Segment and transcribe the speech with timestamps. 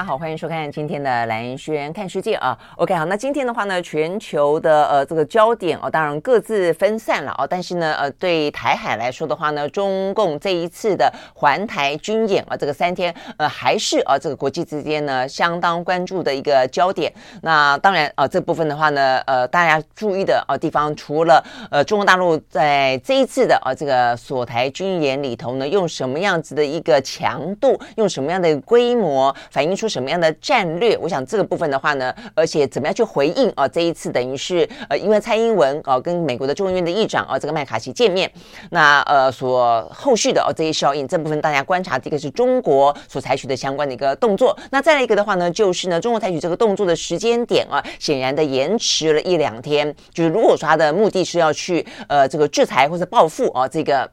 [0.00, 2.58] 大家好，欢迎收看今天的兰萱看世界啊。
[2.76, 7.46] OK，好，那今天的话呢，全球的呃这个焦点哦，当然各自分散了哦。
[7.46, 17.12] 但是呢，呃，对台海来说的话呢，中共这一次的环台军演啊，这个三天呃还是啊这个国际之间呢相当关注的一个焦点。
[17.42, 30.96] 那当然啊，这部分的话呢，呃，大家注意的啊地方，除了呃中国大陆在这一次的啊这个锁台军演里头呢，用什么样子的一个强度，用什么样的规模反映出什么样的战略？
[30.98, 33.66] 我想这个部分的话呢，而且怎么样去回应啊？
[33.66, 38.30] 这一次等于是呃，因为蔡英文啊跟美国的众议院的议长啊这个麦卡锡见面，
[38.70, 44.56] 那呃所后续的哦这些效应，这部分大家观察，这个是中国所采取的相关的一个动作。
[44.70, 49.92] 那再来一个的话呢，就是呢中国采取这个动作的时间点啊，显然的延迟了一两天。
[50.14, 54.08] 就是如果说他的目的是要去呃这个制裁或者报复啊这个。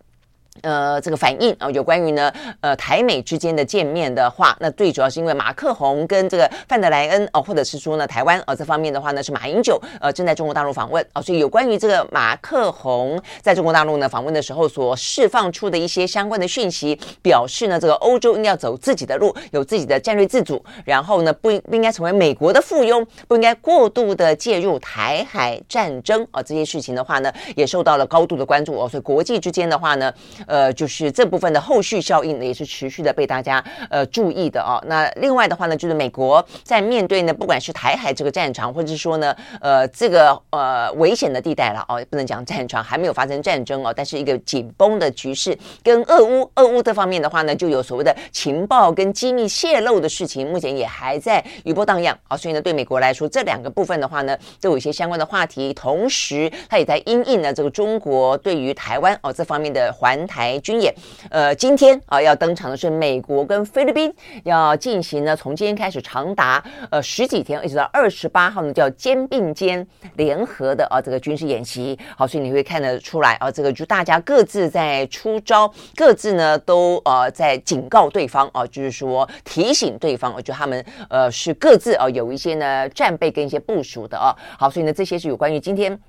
[0.61, 30.11] 呃，这个反应啊，有关于呢，呃，台美之间的见面的话，那最主要是因为马克宏跟这个范德莱恩哦，或者是说呢，台湾呃这方面的话呢，是马英九呃正在中国大陆访问啊，所以有关于这个马克宏在中国大陆呢访问的时候所释放出的一些相关的讯息，表示呢，这个欧洲应该要走自己的路，有自己的战略自主，然后呢，不应不应该成为美国的附庸，不应该过度的介入台海战争啊，这些事情的话呢，也受到了高度的关注哦，所以国际之间的话呢。
[30.47, 34.81] 呃，就是这部分的后续效应呢，也是持续的被大家呃注意的哦。
[34.87, 52.37] 那另外的话呢，就是美国在面对呢，不管是台海这个战场，或者是说呢，呃，这个呃危险的地带了哦，不能讲战场，还没有发生战争哦，但是一个紧绷的局势，跟俄乌、俄乌这方面的话呢，就有所谓的情报跟机密泄露的事情，目前也还在余波荡漾啊。
[52.37, 60.36] 所以呢，对美国来说，这两个部分的话呢，都有一些相关的话题，同时它也在因应呢这个中国对于台湾哦这方面的环台。
[60.37, 60.93] 台军演，
[61.31, 71.98] 呃，今天啊要登场的是美国跟菲律宾要进行呢，从今天开始长达呃十几天，一直到二十八号呢，叫肩并肩联合的啊这个军事演习。
[72.15, 84.36] 好，所以你会看得出来啊，这个就大家各自在出招，各自呢都呃在警告对方啊，就是说提醒对方，我觉得他们呃是各自啊有一些呢战备跟一些部署的啊。
[84.59, 85.99] 好，所以呢这些是有关于今天。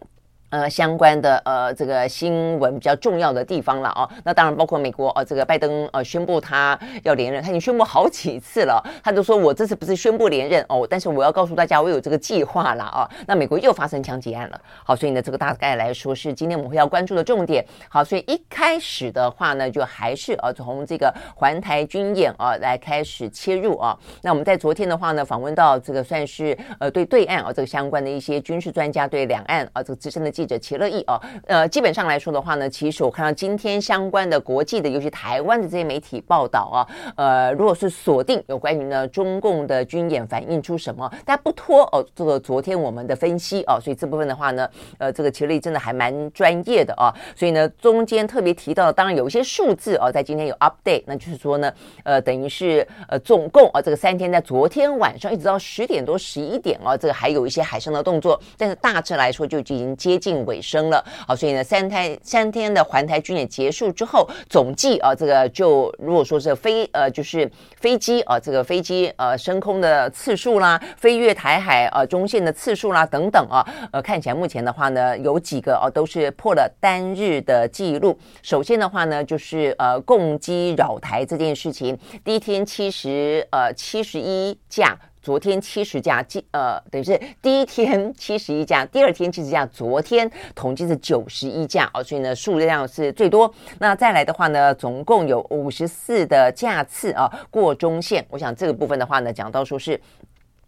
[0.50, 17.62] 呃，相关的呃这个新闻比较重要的地方了哦，那当然包括美国呃这个拜登呃宣布他要连任，他已经宣布好几次了，他就说我这次不是宣布连任哦，但是我要告诉大家我有这个计划了啊、那美国又发生枪击案了，好，所以呢这个大概来说是今天我们会要关注的重点。
[17.90, 23.94] 好，所以一开始的话呢，就还是呃从这个环台军演啊来开始切入啊。
[24.22, 30.32] 那我们在昨天的话呢，访问到这个算是呃对对岸啊这个相关的一些军事专家，对两岸啊这个资深的。
[30.38, 36.78] 记者齐乐意哦，呃，基本上来说的话呢，其实我看到今天相关的国际的，尤其台湾的这些媒体报道啊，
[37.16, 51.72] 呃，如果是锁定有关于呢中共的军演反映出什么，但不脱哦，这个昨天我们的分析哦，所以这部分的话呢，呃，这个齐乐意真的还蛮专业的啊，所以呢，中间特别提到，当然有一些数字哦，在今天有 update，那就是说呢，
[52.04, 60.27] 呃，等于是呃，总共啊，这个三天在昨天晚上一直到十点多十一点啊，这个还有一些海上的动作，但是大致来说就已经接近。
[60.28, 78.18] 近尾声了，好，所以呢，三台三天的环台军演结束之后，总计啊，这个就如果说是飞呃，就是飞机啊，这个飞机呃升空的次数啦，飞越台海呃中线的次数啦等等啊，呃，看起来目前的话呢，有几个啊都是破了单日的记录。
[78.42, 84.94] 首先的话呢，就是呃共机扰台这件事情，第一天七十呃七十一架。
[85.28, 93.52] 昨天七十架，呃，等于是第一天七十一架，第二天七十架，昨天统计是九十一架哦，所以呢数量是最多。
[93.78, 98.24] 那再来的话呢，总共有五十四的架次啊过中线。
[98.30, 100.00] 我想这个部分的话呢，讲到说是，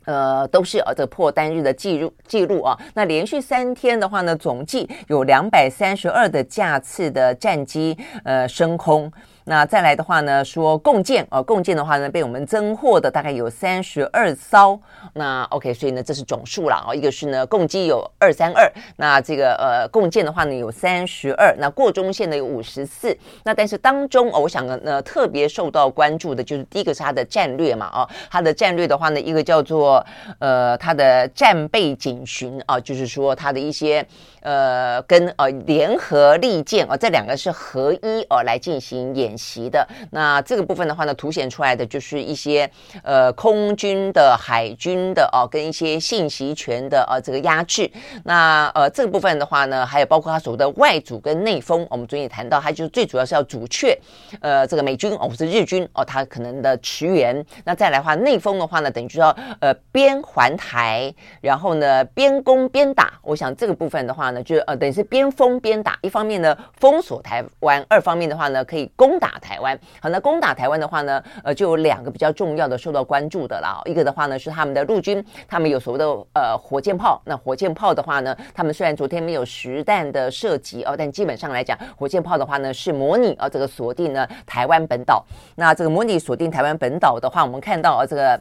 [0.05, 2.79] 呃，都是呃这破单日的记录记录啊。
[2.93, 9.11] 那连续三天的话呢，总计有两百三十二的架次的战机呃升空。
[9.51, 14.81] 那再来的话呢，说共建呃，共建的话呢，被我们增货的大概有三十二艘。
[15.15, 16.95] 那 OK，所以呢，这是总数了哦。
[16.95, 23.17] 一个是呢，共机有二三二，那这个呃，共建的话呢有三十二，那过中线的有五十四。
[23.43, 30.07] 那但是当中，我想呢，特别受到关注的就是第一个是它的战略嘛，哦，它的战略的话呢，一个叫做
[30.39, 34.07] 呃，它的战备警巡啊，就是说它的一些
[34.43, 39.87] 呃，跟呃联合利剑啊，这两个是合一哦来进行演习的。
[40.11, 42.71] 那这个部分的话呢，凸显出来的就是一些
[43.03, 47.91] 呃空军的、海军的哦，跟一些信息权的呃这个压制。
[48.25, 53.99] 那呃这个部分的话呢，还有包括它所谓的外阻跟内封，我们昨天也谈到，它就最主要是要阻却
[54.41, 57.45] 呃这个美军哦或是日军哦，它可能的驰援。
[57.65, 63.13] 那再来的话，内封的话呢，等于就要呃边环台，然后呢边攻边打。
[63.23, 69.79] 我想这个部分的话呢，就呃等于是边封边打，一方面呢封锁台湾，二方面的话呢可以攻打台湾。
[70.01, 73.81] 好，那攻打台湾的话呢，呃，就有两个比较重要的受到关注的了。
[73.85, 77.21] 一个的话呢是他们的陆军，他们有所谓的呃火箭炮。
[77.27, 85.23] 那火箭炮的话呢，他们虽然昨天没有实弹的射击哦，但基本上来讲，火箭炮的话呢是模拟啊、呃、这个锁定呢台湾本岛。
[85.57, 88.41] 那这个模拟锁定台湾本岛的话，我们看到啊、这个。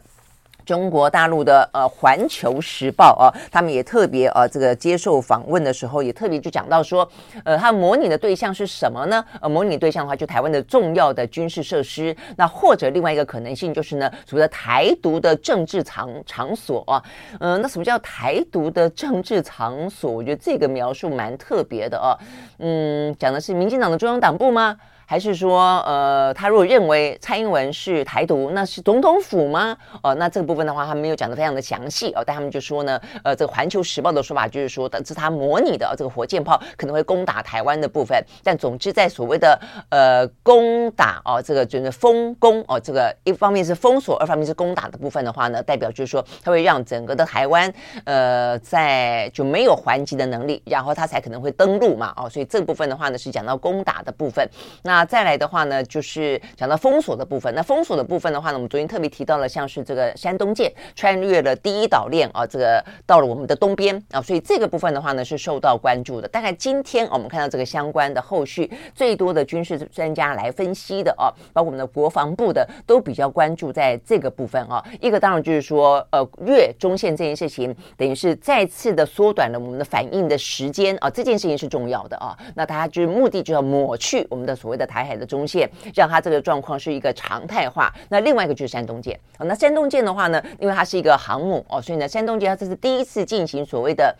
[0.64, 7.08] 中国大陆的呃《环球时报》啊，他们也特别呃这个接受访问的时候，也特别就讲到说，
[7.44, 9.24] 呃，他模拟的对象是什么呢？
[9.40, 12.16] 呃，模拟对象的话，就台湾的重要的军事设施。
[12.36, 17.02] 那或者另外一个可能性就是呢，所谓的台独的政治场场所啊。
[17.40, 20.10] 嗯、那什么叫台独的政治场所？
[20.10, 22.18] 我觉得这个描述蛮特别的哦、啊。
[22.58, 24.76] 嗯，讲的是民进党的中央党部吗？
[25.10, 29.76] 还是说，呃，他如果认为蔡英文是台独，那是总统府吗？
[30.04, 32.22] 哦、那这个部分的话，他没有讲得非常的详细哦。
[32.24, 38.24] 但他们就说呢，呃，这个《环球时报》的说法就是说，这是他模拟的、这个火箭炮可能会攻打台湾的部分。
[38.44, 47.72] 但总之，在所谓的呃攻打哦，这个就是封攻哦，这个一方面是封锁，二方面是攻打的部分的话呢，代表就是说，它会让整个的台湾
[48.04, 52.14] 呃在就没有还击的能力，然后他才可能会登陆嘛。
[52.16, 54.48] 哦，所以这部分的话呢，是讲到攻打的部分。
[54.84, 57.54] 那那再来的话呢，就是讲到封锁的部分。
[57.54, 66.28] 那封锁的部分的话呢，我们昨天特别提到了，像是这个山东舰穿越了第一岛链啊，这个到了我们的东边啊，所以这个部分的话呢是受到关注的。
[66.28, 74.84] 大概今天我们看到这个相关的后续，最多的军事专家来分析的啊，包括我们的国防部的都比较关注在这个部分啊。
[75.00, 82.36] 一个当然就是说，呃，越中线这件事情，等于是再次的缩短了我们的反应的时间啊，这件事情是重要的啊。
[82.54, 84.89] 那大家就是目的就要抹去我们的所谓的。
[84.90, 87.90] 台海的中线，让它这个状况是一个常态化。
[88.08, 94.14] 那另外一个就是山东舰，那山东舰的话呢，因为它是一个航母哦，所以呢，山东舰它这是第一次进行所谓的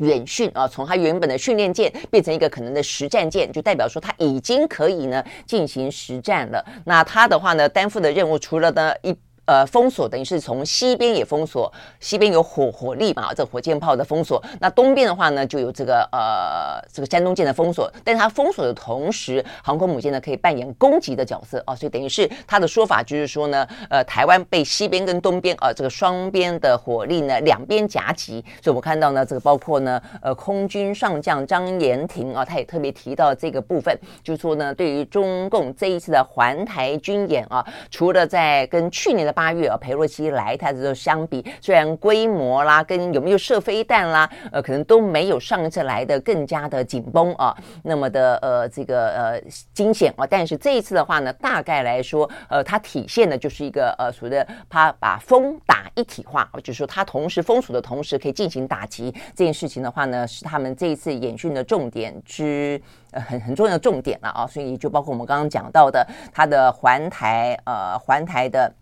[0.00, 6.62] 远训啊，从它原本的训练舰变成一个可能的实战舰，就代表说它已经可以呢进行实战了。
[6.84, 9.16] 那它的话呢，担负的任务除了呢一。
[9.46, 14.42] 呃，封锁等于是从西边也封锁，西边有火火力嘛，这火箭炮的封锁。
[14.58, 17.92] 那东边的话呢，就有这个呃这个山东舰的封锁。
[18.02, 28.42] 但是它封锁的同时，航空母舰呢可以扮演攻击的角色啊，所以等于是他的说法就是说呢，呃，台湾被西边跟东边啊、呃、这个双边的火力呢两边夹击。
[28.62, 49.42] 所以我们看到呢，这个包括呢呃空军上将张延廷啊，他也特别提到这个部分，就是说呢，对于中共这一次的环台军演啊，除了在跟去年的八月啊，裴洛西来台的时候相比，虽然规模啦，跟有没有射飞弹啦，呃，可能都没有上一次来的更加的紧绷啊，那么的呃这个呃
[49.72, 68.72] 惊险啊，但是这一次的话呢，大概来说，呃，它体现的就是一个呃所谓的它把封打一体化，就是说它同时封锁的同时可以进行打击这件事情的话呢，是他们这一次演训的重点之呃很很重要的重点了啊，所以就包括我们刚刚讲到的它的环台呃环台的。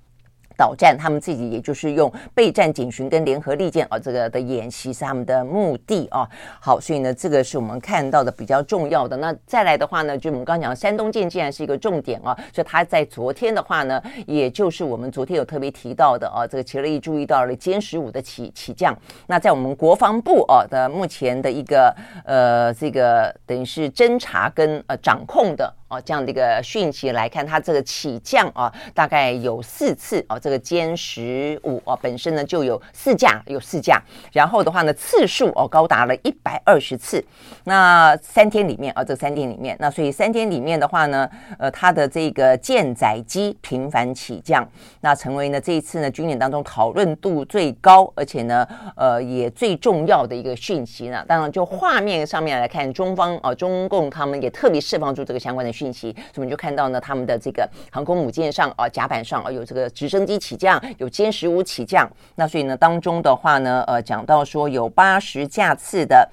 [0.63, 6.29] 导战，他们自己也就是用备战警巡跟联合利剑啊，这个的演习是他们的目的啊。
[6.61, 9.17] 好，所以呢，这个是我们看到的比较重要的。
[9.17, 18.97] 那再来的话呢，就我们刚刚讲，山东舰既然是一个重点啊，所以他在昨天的话呢，也就是我们昨天有特别提到的啊，这个齐乐意注意到了歼十五的起起降。
[19.27, 21.93] 那在我们国防部啊的目前的一个
[22.25, 25.75] 呃这个等于是侦查跟呃掌控的。
[25.93, 30.41] 哦，这样的一个讯息来看，它这个起降啊，大概有四次哦。
[30.41, 34.01] 这个歼十五哦，本身呢就有四架，有四架。
[34.33, 37.23] 然后的话呢，次数哦高达了一百二十次。
[37.65, 44.67] 那三天里面啊，这三天里面，那所以三天里面的话呢，呃，它的这个舰载机频繁起降，
[45.03, 51.23] 那成为呢这一次呢军演当中讨论度最高，而且呢，呃，也最重要的一个讯息呢。
[51.29, 55.82] 当然，就画面上面来看，中方啊，中共他们也特别释放出这个相关的讯。
[55.83, 62.09] 信息，所以我们就看到呢，他们的这个航空母舰上啊，甲板上啊，有这个直升机起降，有歼十五起降。
[62.37, 66.29] 那所以呢，当中的话呢，呃，讲到说有八十架次的。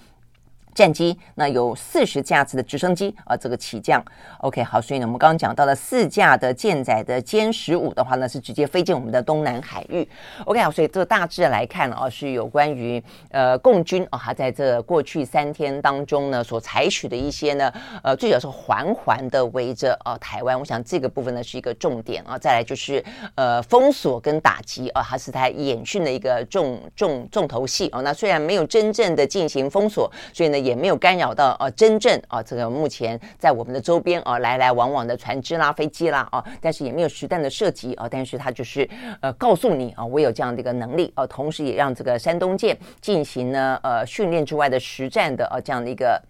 [0.73, 4.03] 战机，那有四十架次的直升机啊，这个起降
[4.39, 10.07] ，OK，好，所以呢，我们刚刚讲到了四架的舰载的歼十五的话呢，是直接飞进我们的东南海域
[10.45, 23.03] ，OK，好，所以这大致来看啊，是有关于呃共军啊，他在这过去三天当中呢，所采取的一些呢，呃，最主要是环环的围着啊台湾，我想这个部分呢是一个重点啊，再来就是
[23.35, 30.59] 呃封锁跟打击啊，它是他演训的一个重重重头戏啊，那虽然没有真正的进行封锁，所以呢。
[30.59, 38.89] 也也没有干扰到啊，真正啊，这个目前在我们的周边啊，来来往往的船只啦、飞机啦啊，但是也没有实弹的射击啊，但是它就是
[39.21, 46.21] 呃，告诉你啊，我有这样的一个能力啊，同时也让这个山东舰进行呢呃训练之外的实战的啊这样的一个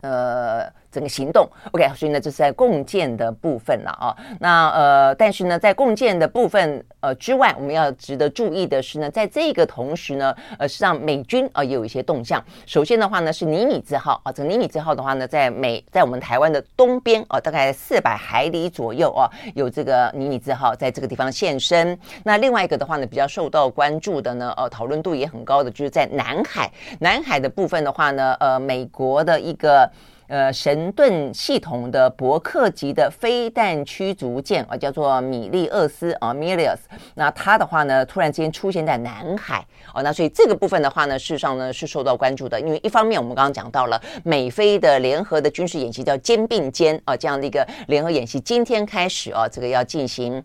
[0.00, 0.85] 呃。
[0.96, 4.16] 整个行动，OK，所以呢，这是在共建的部分了啊。
[4.40, 12.42] 那呃，但是呢，在共建的部分呃之外，我们要值得注意的是呢，在这个同时呢，呃，实际上美军啊、也有一些动向。
[12.64, 21.98] 首先的话呢，是尼米兹号啊，这个尼米兹号的话呢，在美在我们台湾的东边啊，大概四百海里左右啊，有这个尼米兹号在这个地方现身。
[22.24, 26.72] 那另外一个的话呢，比较受到关注的呢，呃，讨论度也很高的，就是在南海。
[27.00, 29.86] 南海的部分的话呢，呃，美国的一个。
[30.28, 36.78] 呃，神盾系统的伯克级的飞弹驱逐舰啊，叫做米利厄斯啊，Milius。
[37.14, 39.64] 那它的话呢，突然之间出现在南海
[39.94, 50.44] 哦，那所以这个部分的话呢，事实上呢是受到关注的，因为一方面我们刚刚讲到了美菲的联合的军事演习叫肩并肩啊，这样的一个联合演习，今天开始啊，这个要进行。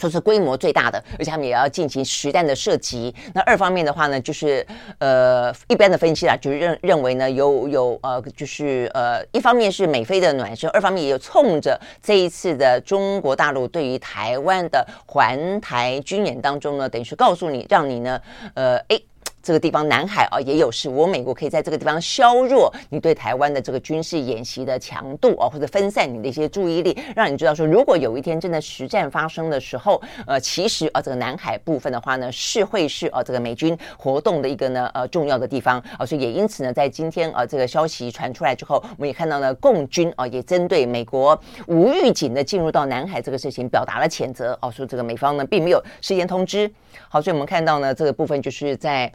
[0.00, 3.14] 说是规模最大的，而且他们也要进行实弹的射击。
[3.34, 4.66] 那二方面的话呢，就是
[4.98, 18.20] 呃，一般的分析啦，就是认认为呢，有有呃，就是呃，一方面是美菲的暖身，二方面也有冲着这一次的中国大陆对于台湾的环台军演当中呢，等于是告诉你，让你呢，
[18.54, 19.04] 呃，诶。
[19.42, 46.70] 这个地方南海啊也有事，我美国可以在这个地方削弱你对台湾的这个军事演习的强度啊，或者分散你的一些注意力，让你知道说，如果有一天真的实战发生的时候，呃，其实啊这个南海部分的话呢，是会是啊这个美军活动的一个呢呃重要的地方啊，所以也因此呢，在今天啊这个消息传出来之后，我们也看到了共军啊也针对美国无预警的进入到南海这个事情表达了谴责啊，说这个美方呢并没有事先通知。
[47.08, 49.10] 好，所以我们看到呢这个部分就是在。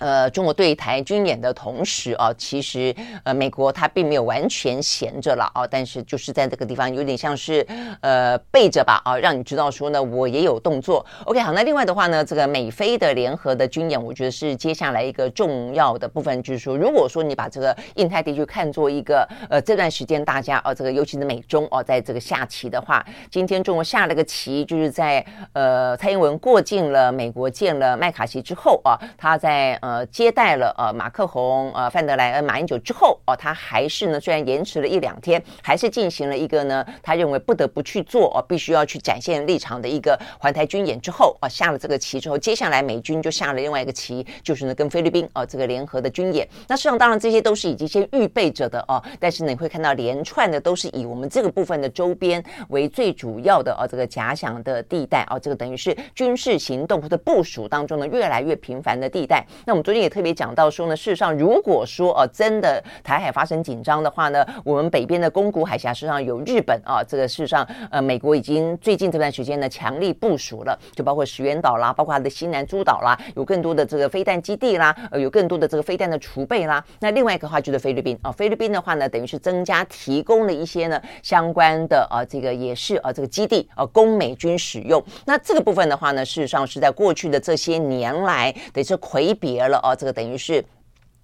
[0.00, 7.64] 呃，中国对台军演的同时啊，其实呃，美国它并没有完全闲着了啊，但是就是在这个地方有点像是
[8.00, 11.04] 呃背着吧啊，让你知道说呢，我也有动作。
[11.26, 29.89] OK，好，那另外的话呢，这个美菲的联合的军演，我觉得是接下来一个重要的部分，就是说，如果说你把这个印太地区看作一个呃这段时间大家啊，这个尤其是美中哦，在这个下棋的话，今天中国下了个棋，就是在呃蔡英文过境了美国见了麦卡锡之后啊，他在呃。
[29.90, 46.48] 呃，接待了呃马克宏、呃范德莱恩、马英九之后，哦，他还是呢，虽然延迟了一两天，还是进行了一个呢，他认为不得不去做，哦，必须要去展现立场的一个环台军演之后，啊，下了这个棋之后，接下来美军就下了另外一个棋，就是呢跟菲律宾哦这个联合的军演。
[46.68, 59.44] 那事实上当然这些都是已经先预备着的哦，但是呢你会看到连串的都是以我们这个部分的周边为最主要的哦这个假想的地带哦，这个等于是军事行动或者部署当中呢越来越频繁的地带。
[59.66, 59.79] 那我们。
[59.82, 76.84] 昨天也特别讲到说呢，事实上，如果说呃真的台海发生紧张的话呢，我们北边的宫古海峡实际上有日本啊，这个事实上呃美国已经最近这段时间呢强力部署了，就包括石垣岛啦，包括它的西南诸岛啦，有更多的这个飞弹基地啦，呃有更多的这个飞弹的储备啦。
[77.00, 85.02] 那另外一个话就是菲律宾啊，菲律宾的话呢，等于是增加提供了一些呢相关的啊这个也是啊这个基地啊供美军使用。
[85.26, 89.78] 那这个部分的话呢，事实上是在过去的这些年来等是魁别了。
[89.82, 90.62] 哦，这个等于是。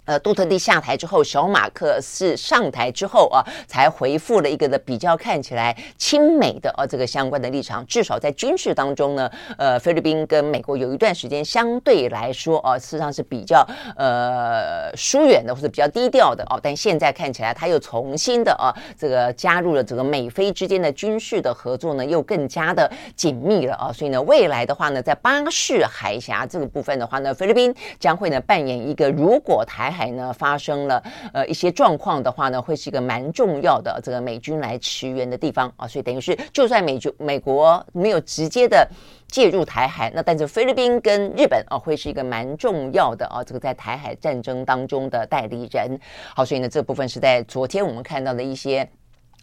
[0.07, 7.85] 呃，杜特地下台之后，小马克思上台之后啊，才回复了一个的比较看起来亲美的啊这个相关的立场。
[7.87, 16.57] 至少在军事当中呢，呃，菲律宾跟美国有一段时间相对来说啊，事实上是比较呃疏远的或者比较低调的哦。
[16.63, 23.91] 但现在看起来，他又重新的啊这个加入了这个美菲之间的军事的合作呢，又更加的紧密了啊。
[23.91, 29.96] 所以呢，未来的话呢，在巴士海峡这个部分的话呢，菲律宾将会呢扮演一个如果台。
[29.97, 38.87] 海呢发生了呃一些状况的话呢，会是一个蛮重要的这个美军来驰援的地方啊，所以等于是就算美军美国没有直接的
[39.27, 45.99] 介入台海，那但是菲律宾跟日本啊会是一个蛮重要的啊这个在台海战争当中的代理人。
[46.35, 48.87] 好，所以呢这部分是在昨天我们看到的一些。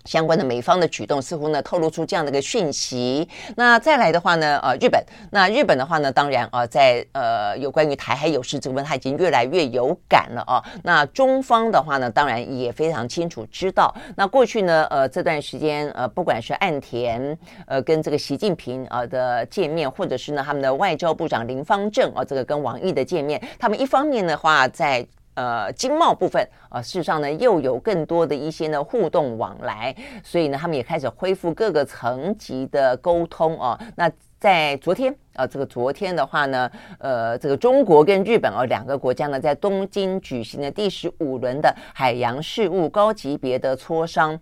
[0.04, 3.28] 相关的美方的举动似乎呢透露出这样的一个讯息。
[3.56, 10.62] 那再来的话呢，呃，日本，那日本的话呢，当然啊、在呃有关于台海有事这个问，他已经越来越有感了啊。
[10.82, 25.06] 那中方的话呢，当然也非常清楚知道，那过去呢，呃，这段时间呃，不管是岸田呃跟这个习近平啊、呃、的见面，或者是呢他们的外交部长林芳正啊、这个跟王毅的见面，他们一方面的话在。
[25.34, 33.78] 呃，经贸部分啊、事实上呢，又有更多的一些呢互动往来，所以呢，他们也开始恢复各个层级的沟通啊。
[33.96, 44.38] 那在昨天啊、这个昨天的话呢，呃，这个中国跟日本啊两个国家呢，在东京举行了第十五轮的海洋事务高级别的磋商。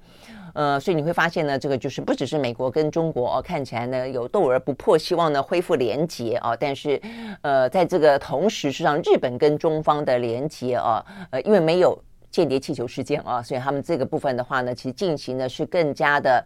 [0.55, 6.55] 呃，所以你会发现呢，这个就是不只是美国跟中国哦，看起来呢有斗而不破，希望呢恢复连结啊。
[6.55, 7.01] 但是，
[7.41, 11.99] 呃，在这个同时，实际上日本跟中方的连结啊，呃，因为没有
[12.31, 16.45] 间谍气球事件啊，所以他们这个部分的话呢，其实进行的是更加的。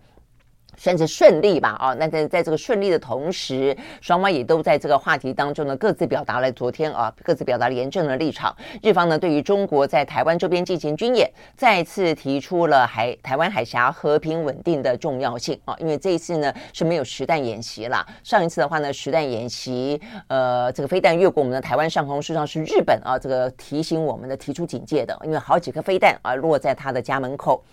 [0.76, 8.54] 算是顺利吧，啊，那在在这个顺利的同时，双方也都在这个话题当中呢，各自表达了昨天啊，各自表达了严正的立场。
[8.82, 27.64] 日方呢，对于中国在台湾周边进行军演，再次提出了海台湾海峡和平稳定的重要性啊，因为这一次呢是没有实弹演习了，上一次的话呢，实弹演习，呃，这个飞弹越过我们的台湾上空，实际上是日本啊，这个提醒我们的提出警戒的，因为好几颗飞弹啊落在他的家门口。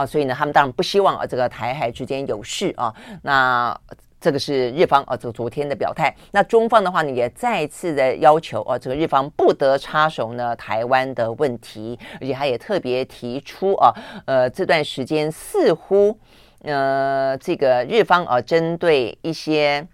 [0.00, 2.94] 啊，所以呢，他们当然不希望啊，这个台海之间有事啊。
[3.22, 3.78] 那
[4.18, 6.14] 这个是日方啊，这昨天的表态。
[6.32, 13.92] 那中方的话呢，也再次的要求啊，这个日方不得插手呢台湾的问题，而且他也特别提出啊，
[14.24, 16.18] 呃，这段时间似乎
[16.62, 19.86] 呃，这个日方啊，针对一些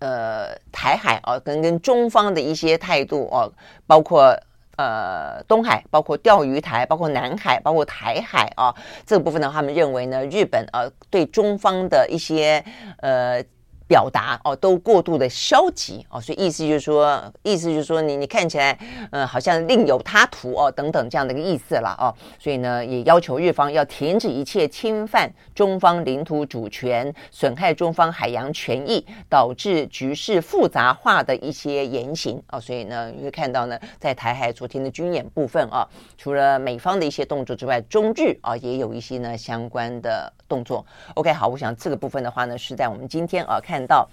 [0.00, 3.48] 呃台海啊，跟跟中方的一些态度啊，
[3.86, 4.38] 包括。
[4.80, 12.64] 呃，东海包括钓鱼台，包括南海，包括台海啊，这个部分呢，他们认为呢，日本呃对中方的一些
[13.00, 13.44] 呃。
[13.90, 18.78] 表达哦，都过度的消极哦，所以意思就是说，意思就是说你，你看起来，
[19.10, 35.84] 嗯，好像另有他图哦，等等这样的一个意思了哦，所以呢，也要求日方要停止一切侵犯中方领土主权、损害中方海洋权益、导致局势复杂化的一些言行哦，所以呢，你会看到呢，在台海昨天的军演部分啊，
[36.16, 40.86] 除了美方的一些动作之外，中日啊也有一些呢相关的动作。
[41.14, 43.79] OK，好，我想这个部分的话呢，是在我们今天啊看。
[43.86, 44.08] 到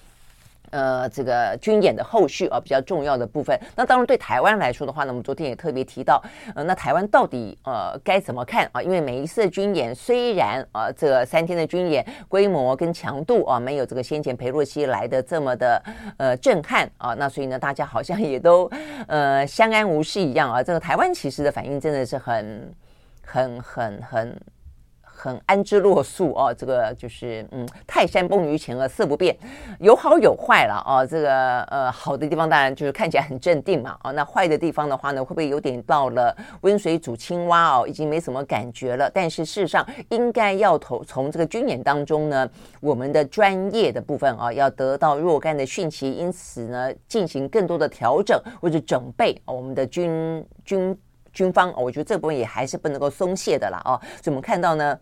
[0.70, 3.58] 呃，这个军演的后续啊，比较重要的部分。
[3.74, 6.22] 那当然对台湾来说的话呢，我们昨天也特别提到，
[6.56, 8.82] 呃，那台湾到底呃该怎么看啊？
[8.82, 15.82] 因为每一次军演虽然啊，这三天的军演规模跟强度啊，没有这个先前裴洛西来的这么的
[16.18, 18.70] 呃震撼啊，那所以呢，大家好像也都
[19.08, 20.62] 呃相安无事一样啊。
[20.62, 22.74] 这个台湾其实的反应真的是很
[23.26, 24.38] 很很很。
[25.28, 29.38] 很安之若素哦，这个就是嗯，泰山崩于前而色不变，
[29.80, 31.06] 有好有坏了哦。
[31.06, 34.12] 这个呃，好的地方当然就是看起来很镇定嘛哦。
[34.14, 39.12] 那坏的地方的话呢，会不会有点到了温水煮青蛙哦，已经没什么感觉了？
[39.14, 50.98] 但是事实上，应该要从从这个军演当中呢，我们的专业的部分啊，要得到若干的讯息，因此呢，进行更多的调整或者准备我们的军军
[51.34, 51.74] 军方。
[51.76, 54.00] 我觉得这部分也还是不能够松懈的了哦。
[54.22, 54.98] 所以我们看到呢。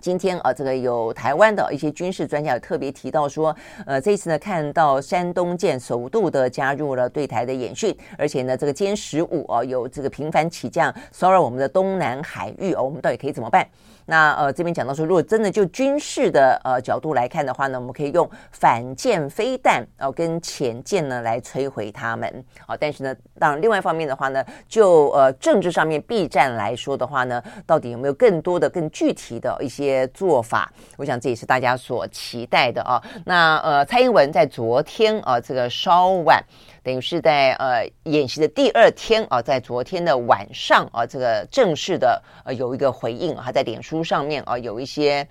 [0.00, 13.66] 今天啊，这个有台湾的一些军事专家也特别提到说，呃，这次呢，看到山东舰首度的加入了对台的演训，而且呢，这个歼十五啊有这个频繁起降骚扰我们的东南海域哦，我们到底可以怎么办？
[14.06, 22.74] 那呃，这边讲到说，如果真的就军事的呃角度来看的话呢，我们可以用反舰飞弹哦跟潜舰呢来摧毁他们啊。
[22.74, 30.70] 但是呢，当然另外一方面的话呢，就呃政治上面避战来说的话呢，到底有没有更多的更具体的一些些做法？
[30.96, 33.02] 我想这也是大家所期待的啊。
[33.24, 36.44] 那呃，蔡英文在昨天啊这个稍晚。
[36.84, 45.26] 等于是在呃演习的第二天啊，在昨天的晚上啊，这个正式的呃有一个回应啊，在脸书上面啊有一些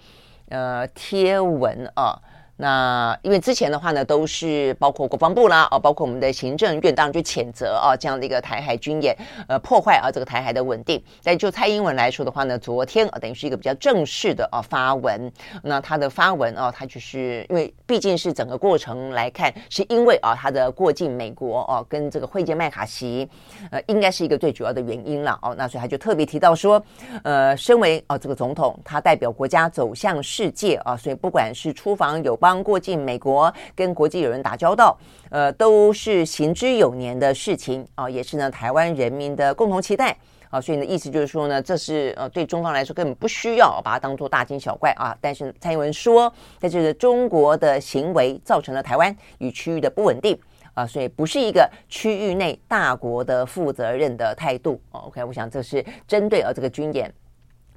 [0.50, 2.20] 呃贴文啊。
[2.60, 9.15] 那因为之前的话呢，都是包括国防部啦，哦，包括我们的行政院当然就谴责啊这样的一个台海军演，
[9.48, 11.00] 呃，破坏啊这个台海的稳定。
[11.24, 15.32] 但就蔡英文来说的话呢，昨天啊等于是一个比较正式的啊发文。
[15.62, 23.30] 那他的发文啊，他就是因为毕竟是整个过程来看，是因为啊他的过境美国哦，跟这个会见麦卡锡，
[23.70, 25.54] 呃，应该是一个最主要的原因了哦。
[25.56, 26.84] 那所以他就特别提到说，
[27.24, 32.47] 呃，身为啊这个总统，他代表国家走向世界啊，所以不管是出访友邦。
[32.48, 34.98] 刚过境美国，跟国际友人打交道，
[35.30, 40.16] 呃，都是行之有年的事情啊，也是呢台湾人民的共同期待
[40.50, 45.14] 啊，所以呢，意思就是说呢，这是呃对中方来说根本不需要把它当做大惊小怪啊。
[45.20, 50.40] 但是蔡英文说，在这个中国的行为造成了台湾与区域的不稳定
[50.74, 54.80] 啊，所以不是一个区域内大国的负责任的态度。
[54.92, 57.14] OK，我想这是针对呃这个军演。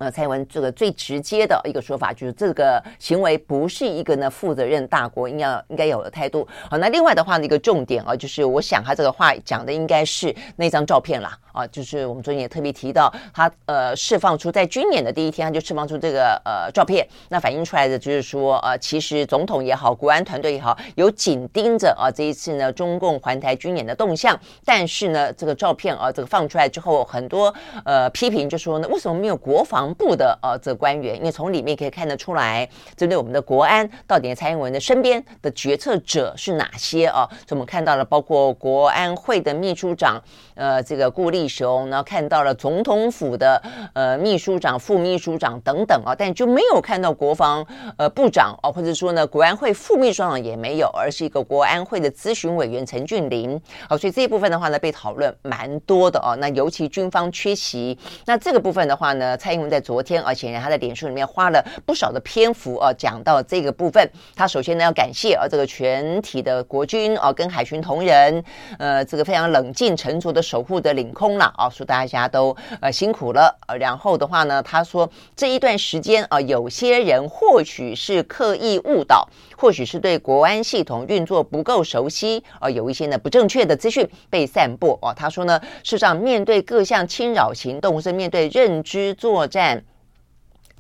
[0.01, 6.49] 呃，蔡英文这个最直接的一个说法就是，这个行为不是一个呢负责任大国应该应该有的态度。
[6.71, 11.37] 好，那另外的话呢，一个重点啊，就是我想他这个话讲的应该是那张照片啦。
[11.53, 27.53] 啊，就是我们昨天也特别提到，他呃释放出在军演的第一天，他就释放出这个呃照片，那反映出来的就是说，呃，其实总统也好，国安团队也好，有紧盯着啊这一次呢中共环台军演的动向，但是呢这个照片啊这个放出来之后，很多
[27.85, 31.17] 呃批评就说呢，为什么没有国防部的呃这官员？
[31.17, 37.29] 因为从里面可以看得出来，针对我们的国安，到底蔡英文的身边的决策者是哪些啊？
[37.47, 40.23] 所以我们看到了，包括国安会的秘书长，
[40.61, 43.63] 呃，这个顾立雄，然后看到了总统府的
[43.95, 53.59] 呃秘书长、副秘书长等等啊，但就没有看到国防呃部长哦，或者说呢国安会副秘书长也没有，而是一个国安会的咨询委员陈俊霖。
[53.89, 56.37] 哦，所以这一部分的话呢被讨论蛮多的哦。
[56.39, 64.07] 那尤其军方缺席，那这个部分的话呢，蔡英文在昨天而且他在脸书里面花了不少的篇幅啊讲到这个部分。
[64.37, 68.45] 他首先呢要感谢啊这个全体的国军啊跟海巡同仁，
[68.79, 70.45] 呃这个非常冷静沉着的。
[70.51, 73.57] 守护的领空了啊，说大家都呃辛苦了。
[73.79, 85.15] 然后的话呢，他说这一段时间啊，有些人或许是刻意误导，或许是对国安系统运作不够熟悉啊，有一些呢不正确的资讯被散布啊。
[85.15, 89.85] 他说呢，事实上面对各项侵扰行动，或是面对认知作战。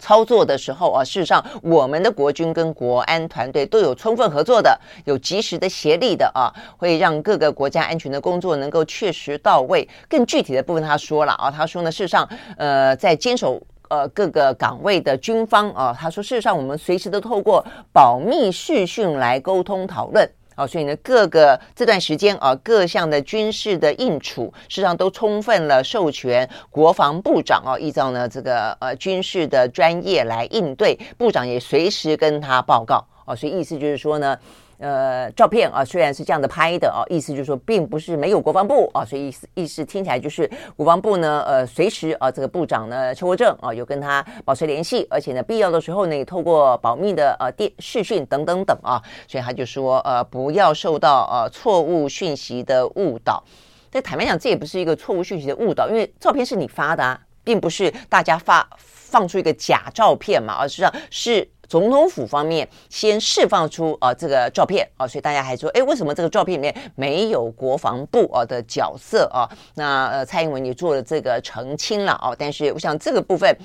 [0.00, 9.86] 操作的时候啊，事实上，我们的国军跟国安团队都有充分合作的，有及时的协力的啊，会让各个国家安全的工作能够确实到位。
[10.08, 20.28] 更具体的部分，他说了啊，他说呢，事实上，呃，在坚守呃各个岗位的军方啊，他说，事实上，我们随时都透过保密视讯来沟通讨论。
[20.56, 33.04] 哦，所以呢，各个这段时间啊，各项的军事的应处，事实上都充分了授权国防部长啊，依照呢这个呃军事的专业来应对，部长也随时跟他报告。
[33.24, 34.38] 哦，所以意思就是说呢。
[34.80, 53.44] 呃，照片啊，虽然是这样的拍的啊，意思就是说，并不是没有国防部啊，所以意思意思听起来就是国防部呢，呃，随时啊，这个部长呢，邱国正啊，有跟他保持联系，而且呢，必要的时候呢，也透过保密的呃电视讯等等等啊，所以他就说，呃，不要受到呃错误讯息的误导。
[53.90, 61.46] 但坦白讲，这也不是一个错误讯息的误导，因为照片是你发的啊，并不是大家发放出一个假照片嘛，而实际上是。
[61.70, 69.48] 总统府方面先释放出啊这个照片啊，所以大家还说，哎，为什么这个照片里面没有国防部啊的角色啊？
[69.76, 72.34] 那呃，蔡英文也做了这个澄清了啊。
[72.36, 73.56] 但是我想这个部分，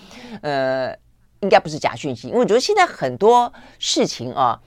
[0.44, 0.96] 呃，
[1.40, 4.62] 应该不是假讯息，因为我觉得现在很多事情啊，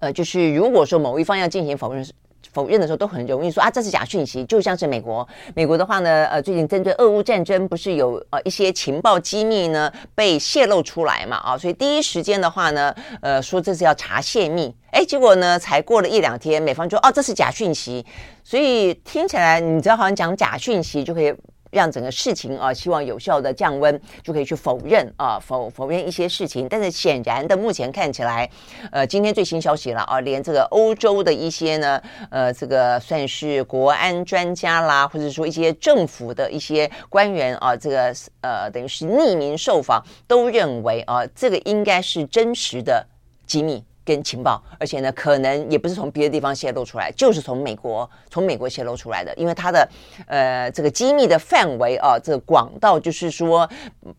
[0.00, 2.06] 呃，就是如果说某一方要进行否认。
[2.52, 5.26] 否认的时候都很容易说啊，这是假讯息，就像是美国。
[5.54, 11.36] 美国的话呢，呃，最近针对俄乌战争，不是有呃一些情报机密呢被泄露出来嘛？
[11.38, 18.04] 啊，所以第一时间的话呢，呃，说这是要查泄密，哎，结果呢，才过了一两天，美方就哦，这是假讯息。
[18.42, 21.32] 所以听起来，你知道，好像讲假讯息就可以。
[21.70, 26.68] 让整个事情啊，希望有效的降温，就可以去否认啊，否否认一些事情。
[26.68, 28.48] 但是显然的，目前看起来，
[28.90, 43.06] 呃，今天最新消息了啊，连这个欧洲的一些呢，呃，这个算是国安专家啦，或者说一些政府的一些官员啊，这个呃，等于是匿名受访，都认为啊，这个应该是真实的
[43.46, 43.84] 机密。
[44.04, 49.32] 跟情报，而且呢，可能也不是从别的地方泄露出来，就是从美国，从美国泄露出来的。
[49.36, 49.88] 因为它的
[50.26, 53.68] 呃这个机密的范围啊，这个广到就是说，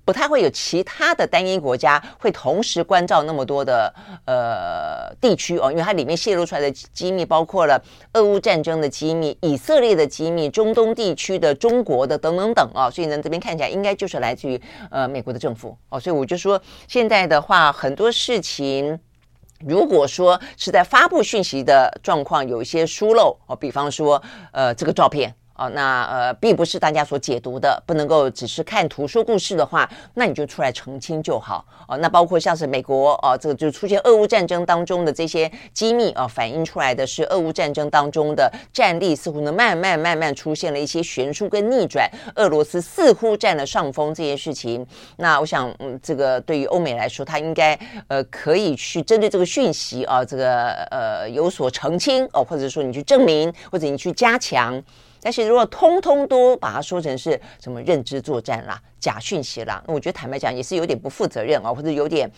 [0.05, 3.93] 不太会有其他的单一国家会同时关照那么多的
[4.25, 5.71] 呃地区哦。
[5.71, 7.81] 因为它里面泄露出来的机密包括了
[8.13, 12.89] 俄乌战争的机密、以色列的机密、中东地区的、中国的等等等啊。
[12.89, 15.99] 所以呢，这边看起来应该就是来自于呃美国的政府哦。
[15.99, 18.99] 所以我就说，现在的话很多事情。
[19.67, 24.21] 如果说是在发布讯息的状况有一些疏漏哦，比方说，
[24.51, 25.33] 呃，这个照片。
[25.61, 31.63] 哦，那呃，并不是大家所解读的，不能够只是看图说故事的话，那你就出来澄清就好。
[31.87, 44.83] 哦，那包括像是美国，哦，这个就出现俄乌战争当中的这些机密啊，反映出来的是俄乌战争当中的战力似乎呢慢慢慢慢出现了一些悬殊跟逆转，俄罗斯似乎占了上风这件事情。
[45.17, 54.81] 那我想，嗯，这个对于欧美来说，他应该呃可以去针对这个讯息啊，这个呃有所澄清哦，或者说你去证明，或者你去加强。
[55.21, 62.29] 但是如果通通都把它说成是什么认知作战啦、假讯息啦，那我觉得坦白讲也是有点不负责任啊，或者有点。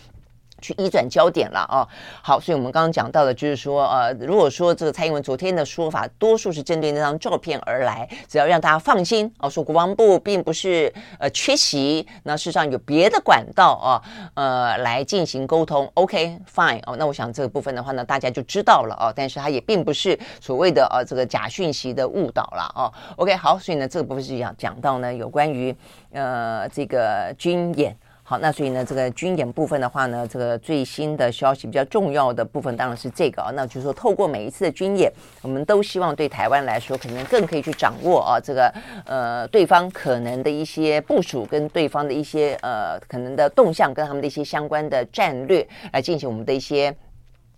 [0.64, 1.86] 去移转焦点了啊！
[2.22, 14.00] 好，所以我们刚刚讲到的，就是说，呃，如果说这个蔡英文昨天的说法，多数是针对那张照片而来，只要让大家放心哦，说国防部并不是呃缺席，那事实上有别的管道啊，
[14.32, 15.86] 呃，来进行沟通。
[15.92, 19.12] OK，fine 哦，那我想这个部分的话呢，大家就知道了哦。
[19.14, 22.90] 但是它也并不是所谓的呃这个假讯息的误导了哦。
[23.16, 25.76] OK，好，所以呢，这个部分是讲讲到呢有关于
[26.12, 27.94] 呃这个军演。
[28.26, 46.96] 好，那所以呢，这个军演部分的话呢，这个最新的消息比较重要的部分当然是这个啊，那就是说透过每一次的军演，我们都希望对台湾来说，可能更可以去掌握啊，这个呃对方可能的一些部署跟对方的一些呃可能的动向，跟他们的一些相关的战略来进行我们的一些。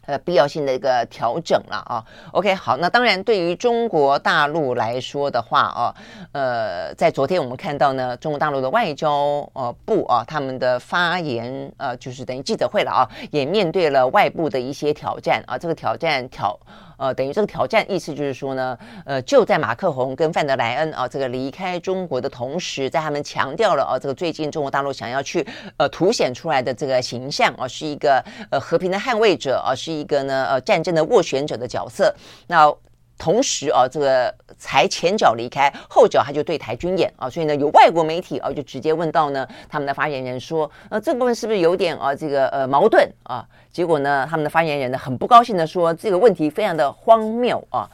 [0.06, 2.04] 呃，必要性的一个调整了啊。
[2.32, 5.94] OK，好，那当然对于中国大陆来说的话啊，
[6.32, 16.58] 呃，在昨天我们看到呢，中国大陆的外交呃部啊，他们的发言呃，就是等于记者会了啊，也面对了外部的一些挑战啊，这个挑战挑。
[16.96, 32.14] 呃，等于这个挑战意思就是说呢，呃，就在马克宏跟范德莱恩啊这个离开中国的同时，在他们强调了啊，这个最近中国大陆想要去呃凸显出来的这个形象啊，是一个呃和平的捍卫者啊，是一个呢呃战争的斡旋者的角色。
[32.46, 32.72] 那
[33.18, 43.46] 同时啊，这个才前脚离开，后脚他就对台军演啊，所以呢，有外国媒体啊就直接问到呢，他们的发言人说，呃，这部分是不是有点啊这个呃矛盾啊？
[43.72, 47.88] 结果呢，他们的发言人呢很不高兴的说，这个问题非常的荒谬啊。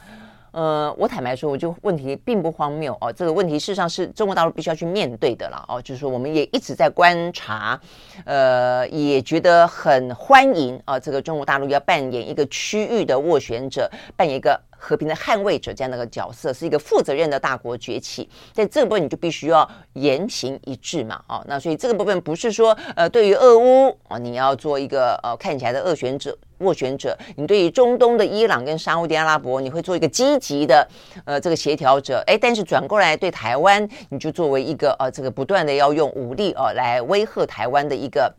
[0.53, 7.77] 呃，我坦白说，我就问题并不荒谬哦，这个问题事实上是中国大陆必须要去面对的了哦，就是说我们也一直在观察，
[8.23, 14.57] 呃，也觉得很欢迎啊，这个中国大陆要扮演一个区域的斡旋者，扮演一个。
[14.85, 30.87] 和平的捍卫者这样的一个角色，是一个负责任的大国崛起，在这个部分你就必须要言行一致嘛，哦，那所以这个部分不是说，呃，对于俄乌啊，你要做一个呃看起来的斡旋者、斡旋者，你对于中东的伊朗跟沙乌地阿拉伯，你会做一个积极的
[31.25, 38.33] 呃这个协调者，哎，但是转过来对台湾，你就作为一个呃这个不断的要用武力、呃、来威吓台湾的一个。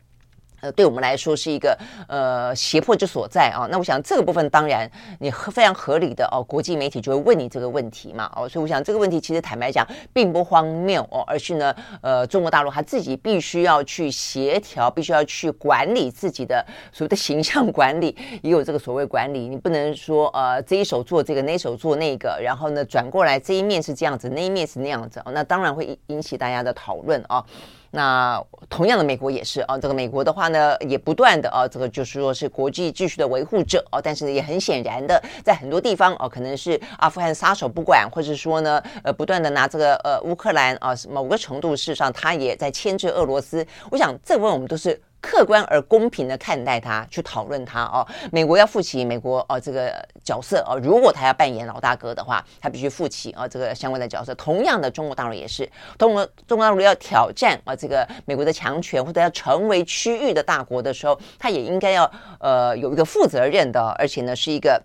[0.65, 3.67] 呃，对我们来说是一个呃胁迫之所在啊。
[3.69, 8.49] 那我想这个部分当然你非常合理的哦，国际媒体就会问你这个问题嘛哦。
[8.49, 19.47] 所以我想这个问题其实坦白讲并不荒谬哦，而是呢呃中国大陆他自己必须要去协调，必须要去管理自己的所谓的形象管理，也有这个所谓管理。
[19.47, 27.45] 你不能说呃这一手做这个，那一手做那个，然后呢转过来这一面是这样子，那一面是那样子哦，那当然会引起大家的讨论啊。
[27.95, 43.65] 那同样的，美国也是啊，这个美国的话呢，也不断的啊，这个就是说是国际秩序的维护者啊，但是也很显然的，在很多地方啊，可能是阿富汗撒手不管，或者说呢，呃，不断的拿这个呃乌克兰啊，某个程度事实上他也在牵制俄罗斯。
[43.89, 45.01] 我想这问我们都是。
[45.25, 48.05] 客观而公平的看待他，去讨论他哦。
[48.31, 49.91] 美国要负起美国哦这个
[50.23, 54.35] 角色哦，如果他要扮演老大哥的话，他必须负起哦这个相关的角色。
[54.35, 62.09] 同样的，中国大陆也是，中国中国大陆要挑战啊这个美国的强权，或者要成为区域的大国的时候，他也应该要
[62.39, 64.81] 呃有一个负责任的，而且呢是一个。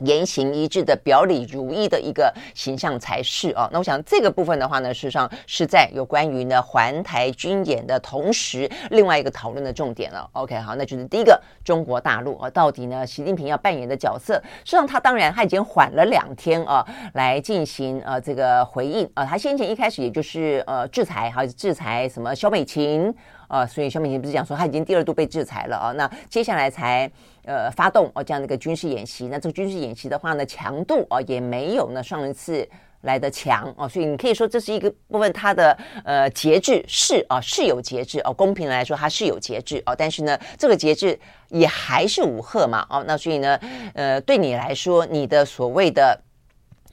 [0.00, 3.68] 言行一致的表里如一的一个形象才是啊。
[3.72, 10.28] 那我想这个部分的话呢，事实上是在有关于呢环台军演的同时，另外一个讨论的重点了。
[10.32, 14.34] OK，好，那就是第一个中国大陆啊，到底呢习近平要扮演的角色？
[14.64, 19.24] 实际上他当然他已经缓了两天啊，来进行呃这个回应啊。
[19.24, 23.14] 他先前一开始也就是呃制裁，还是制裁什么萧美琴
[23.50, 23.66] 啊？
[23.66, 25.92] 所以萧美琴不是讲说他已经第二度被制裁了啊？
[25.92, 27.10] 那接下来才。
[27.44, 32.68] 呃，发动哦这样的一个军事演习，那这个军事演习的话呢，强度啊也没有呢上一次
[33.00, 43.58] 来的强哦，所以你可以说这是一个部分它的呃节制是啊是有节制哦，公平来说它是有节制哦，但是呢这个节制也还是武吓嘛哦，那所以呢
[43.94, 46.16] 呃对你来说你的所谓的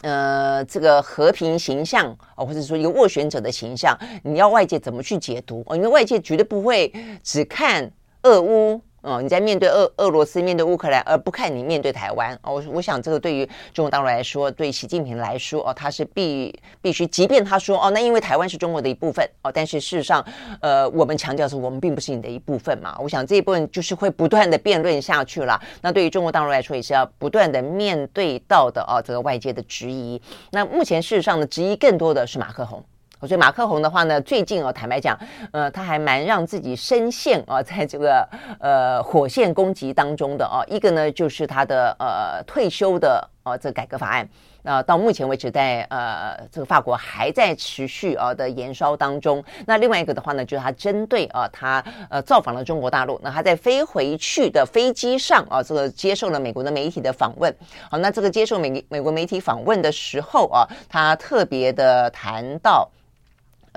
[0.02, 5.76] 呃这个和平形象哦，或者说一个斡旋者的形象，你要外界怎么去解读哦？
[5.76, 6.92] 因为外界绝对不会
[7.24, 7.92] 只看
[8.24, 8.82] 俄乌。
[9.08, 12.38] 哦，你在面对俄俄罗斯、面对乌克兰，而不看你面对台湾。
[12.43, 20.26] 哦，我我想这个对于中国大陆来说，对习近平来说，哦，他是必必须，即便他说，哦，那因为台湾是中国的一部分，哦，但是事实上，
[20.60, 22.98] 呃，我们强调是我们并不是你的一部分嘛。
[23.00, 25.58] 我想这一部分就是会不断的辩论下去了。
[25.82, 30.22] 那对于中国大陆来说，也是要不断的面对到的，哦，这个外界的质疑。
[30.52, 32.84] 那目前事实上的质疑更多的是马克宏。
[33.21, 35.17] 所以马克宏的话呢，最近哦，坦白讲，
[35.51, 38.27] 呃，他还蛮让自己深陷啊，在这个
[38.60, 40.63] 呃火线攻击当中的哦。
[40.67, 44.27] 一个呢，就是他的呃退休的哦，这个改革法案。
[44.63, 49.41] 那到目前为止，在呃这个法国还在持续啊的延烧当中。
[49.65, 57.56] 那另外一个的话呢，就是他针对啊他呃造访了中国大陆，那他在飞回去的飞机上啊，这个接受了美国的媒体的访问。
[57.89, 62.89] 好，那这个接受美美国媒体访问的时候啊，他特别的谈到，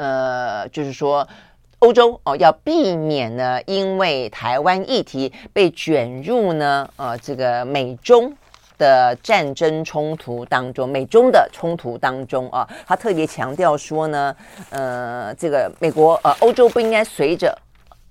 [0.00, 1.28] 呃，就是说
[1.80, 8.32] 欧洲哦要避免呢，因为台湾议题被卷入呢呃这个美中。
[8.80, 14.34] 的战争冲突当中，美中的冲突当中啊，他特别强调说呢，
[14.70, 17.54] 呃，这个美国呃，欧洲不应该随着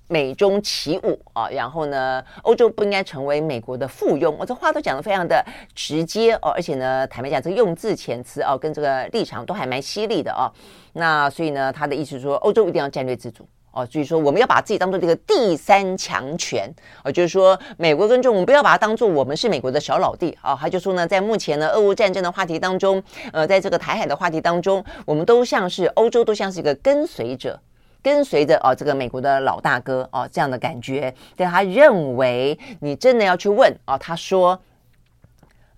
[0.09, 4.29] 美中起舞啊，然后呢，欧洲不应该成为美国的附庸。
[4.37, 5.41] 我这话都讲得非常的
[5.73, 10.51] 直接哦，而且呢，坦白讲，这个用字遣词啊，跟这个立场都还蛮犀利的啊。
[10.93, 13.47] 那所以呢，他的意思是说，欧洲一定要战略自主。
[13.71, 16.67] 哦，所以说我们要把自己当做这个第三强权，
[17.03, 20.57] 哦，就是说美国跟中国不要把它当做我们是美国的小老弟啊。
[20.59, 27.59] 他就说呢，在目前呢俄乌战争的话题当中，呃，在这个台海的话题当中，我们都像是欧洲都像是一个跟随者，
[28.01, 31.13] 跟随着哦这个美国的老大哥哦这样的感觉。
[31.35, 34.59] 但他认为你真的要去问啊，他说，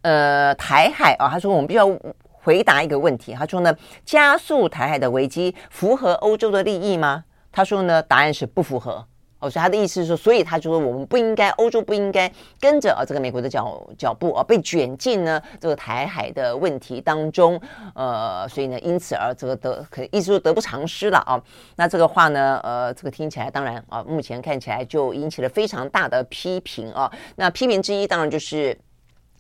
[0.01, 1.87] 呃，台海啊，他说我们必须要
[2.31, 7.23] 回答一个问题，他说呢，加速台海的危机符合欧洲的利益吗？
[7.51, 9.05] 他说呢，答案是不符合
[9.41, 17.59] 哦，所以他的意思是说，所以他就说我们不应该，欧洲不应该跟着啊这个美国的脚脚步啊，被卷进呢这个台海的问题当中，
[17.95, 21.41] 呃，所以呢，因此而这个得可意思说得不偿失了啊。
[21.75, 27.11] 那这个话呢，呃，这个听起来当然啊，目前看起来就引起了非常大的批评啊。
[27.35, 28.77] 那批评之一当然就是。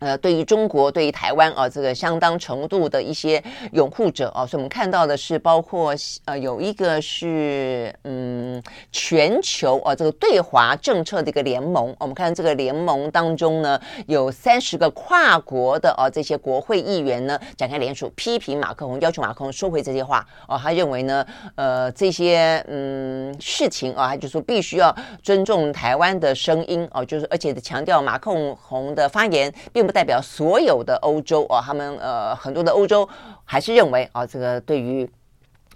[0.01, 5.93] 呃，对于中国，对于台湾啊，这个相当程度的一些拥护者啊，所以我们看到的是，包括
[6.25, 8.59] 呃，有一个是嗯，
[8.91, 11.95] 全球啊，这个对华政策的一个联盟。
[11.99, 20.25] 我们看这个联盟当中呢，有三十个跨国的啊，这些国会议员呢，展开联署批评马克宏，要求马克宏收回这些话。
[20.47, 29.90] 哦，他认为呢，呃，这些嗯事情啊，他就说必须要尊重台湾的声音哦，就是而且强调马克宏的发言并不。
[29.91, 33.07] 代表所有的欧洲啊，他们呃很多的欧洲
[33.43, 35.09] 还是认为啊，这个对于。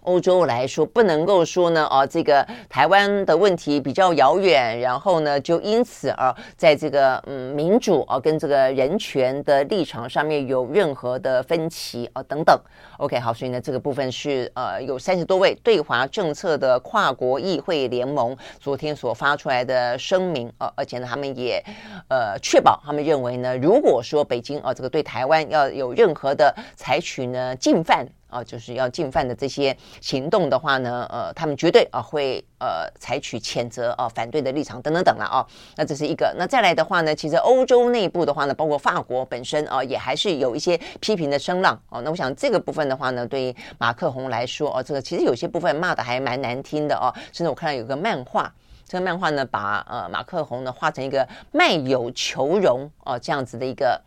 [0.06, 12.60] 欧洲来说，不能够说呢，哦，这个台湾的问题比较遥远，然后呢，就因此而在这个嗯民主啊跟这个人权的立场上面有任何的分歧啊等等。
[12.98, 21.62] OK，好，所以呢，这个部分是呃有三十多位对华政策的跨国议会联盟昨天所发出来的声明啊，而且呢，他们也
[22.10, 28.06] 呃确保他们认为呢，如果说北京啊这个对台湾要有任何的采取呢进犯。
[28.36, 35.48] 啊，就是要进犯的这些行动的话呢，呃，他们绝对啊会呃采取谴责啊反对的立场等等等了啊。
[35.78, 36.36] 那这是一个。
[36.38, 42.02] 那再来的话呢，其实欧洲内部的话呢，包括法国本身啊，也还是有一些批评的声浪哦。
[42.02, 47.08] 那我想这个部分的话呢，对于马克宏来说哦，这个其实有些部分骂的还蛮难听的哦。
[47.32, 48.54] 甚至我看到有个漫画，
[48.86, 54.02] 这个漫画呢，把呃马克宏呢画成一个卖友求荣哦这样子的一个。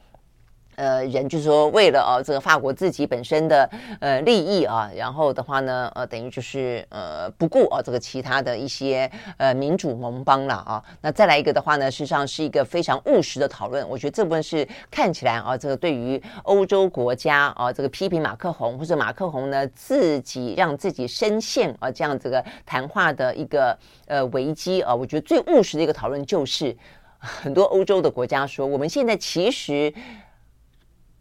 [0.79, 10.81] 呃，人就是说，为了啊，这个法国自己本身的呃利益啊，然后的话呢，呃，等于就是呃不顾啊这个其他的一些呃民主盟邦了啊。
[11.01, 13.85] 那再来一个的话呢，事实上是一个非常务实的讨论。
[13.89, 26.77] 我觉得这部分是看起来啊，这个对于欧洲国家啊，这个批评马克宏或者马克宏呢自己让自己深陷啊这样这个谈话的一个呃危机啊，我觉得最务实的一个讨论就是，
[27.19, 29.93] 很多欧洲的国家说，我们现在其实。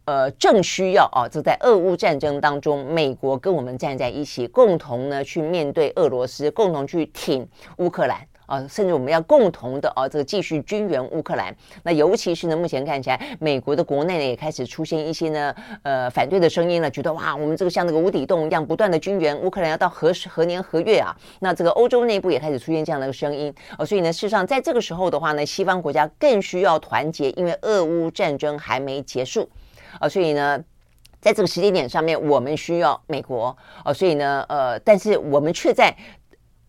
[0.07, 7.45] 呃，正需要啊，这在俄乌战争当中，美国跟我们站在一起，共同呢去面对俄罗斯，共同去挺
[7.79, 11.53] 乌克兰啊，甚至我们要共同的啊，这个继续军援乌克兰。
[11.83, 21.13] 那尤其是呢，目前看起来，美国的国内呢也开始出现一些呢，呃，反对的声音了，觉得哇，我们这个像那个无底洞一样，不断的军援乌克兰，要到何时何年何月啊？
[21.41, 29.49] 那这个欧洲内部也开始出现这样的声音哦，所以呢，事实上在这个时候的话呢，西方国家更需要团结，因为俄乌战争还没结束。
[30.00, 30.63] 啊，所以呢，
[31.19, 35.95] 在这个时间点上面，我们需要美国啊，所以呢，呃，但是我们却在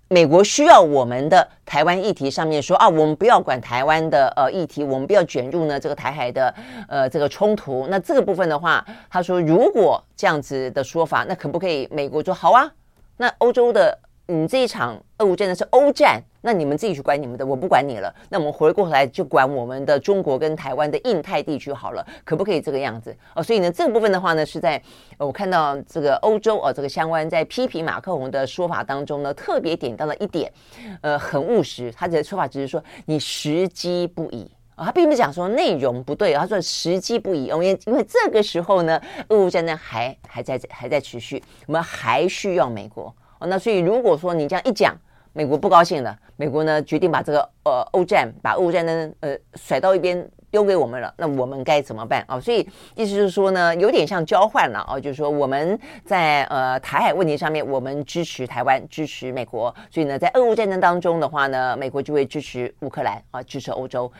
[0.08, 6.54] 美国需要我们的台湾议题上面说啊，我们不要管台湾的呃议题，我们不要卷入呢这个台海的
[6.88, 7.86] 呃这个冲突。
[7.88, 12.70] 那这个部分的话，他说如果这样子的说法，那可不可以美国说好啊？
[13.16, 13.98] 那欧洲的。
[14.30, 18.14] 你这一场俄乌战争是欧战，那你们自己去管你们的，我不管你了。
[18.28, 23.16] 那我们回过头来就管我们的中国跟台湾的印太地区好了，可不可以这个样子？
[23.34, 24.80] 哦，所以呢，这个部分的话呢，是在
[25.18, 30.52] 我看到这个欧洲哦，这个相关在批评马克宏的说法当中呢，特别点到了一点，
[31.00, 31.92] 呃，很务实。
[31.92, 34.50] 他的说法只是说，你时机不宜。
[34.80, 43.12] 他并不是讲说内容不对，他说时机不宜，因为因为这个时候呢，俄乌战争还还在还在持续，我们还需要美国。
[43.40, 44.96] 那所以如果说你这样一讲，
[45.38, 50.28] 美国不高兴了，美国呢决定把这个呃欧战把欧战争呃甩到一边。
[50.50, 52.40] 丢给我们了，那我们该怎么办啊？
[52.40, 64.10] 所以意思就是说呢，有点像交换了啊，就是说我们在呃台海问题上面，我们支持台湾，支持美国，所以呢，在俄乌战争当中的话呢，美国就会支持乌克兰啊，支持欧洲。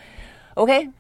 [0.53, 0.91] OK。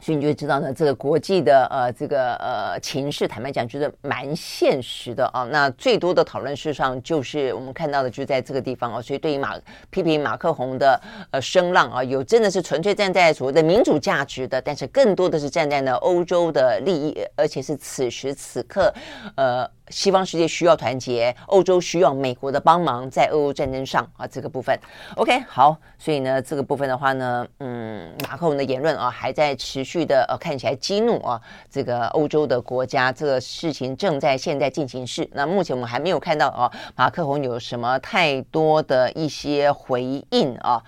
[0.00, 5.44] 所以你就知道呢，这个国际的呃这个呃情势，坦白讲，就是蛮现实的啊。
[5.50, 9.02] 那最多的讨论事实上就是我们看到的，就在这个地方啊。
[9.02, 9.58] 所以对于马
[9.90, 18.92] 批评马克宏的呃声浪啊，有真的是纯粹站在所谓的民主价值的，但是更多的是站在呢欧洲的利益，而且是此时此刻
[19.36, 19.68] 呃。
[19.90, 24.78] 西方世界需要团结，欧洲需要美国的帮忙，在俄乌战争上啊，这个部分
[25.16, 35.28] ，OK，好，所以呢，这个部分的话呢，嗯，马克龙的言论啊，还在持续的呃、看起来激怒啊，这个欧洲的国家，这个事情正在现在进行式。
[35.32, 40.82] 那目前我们还没有看到啊，马克龙有什么太多的一些回应啊。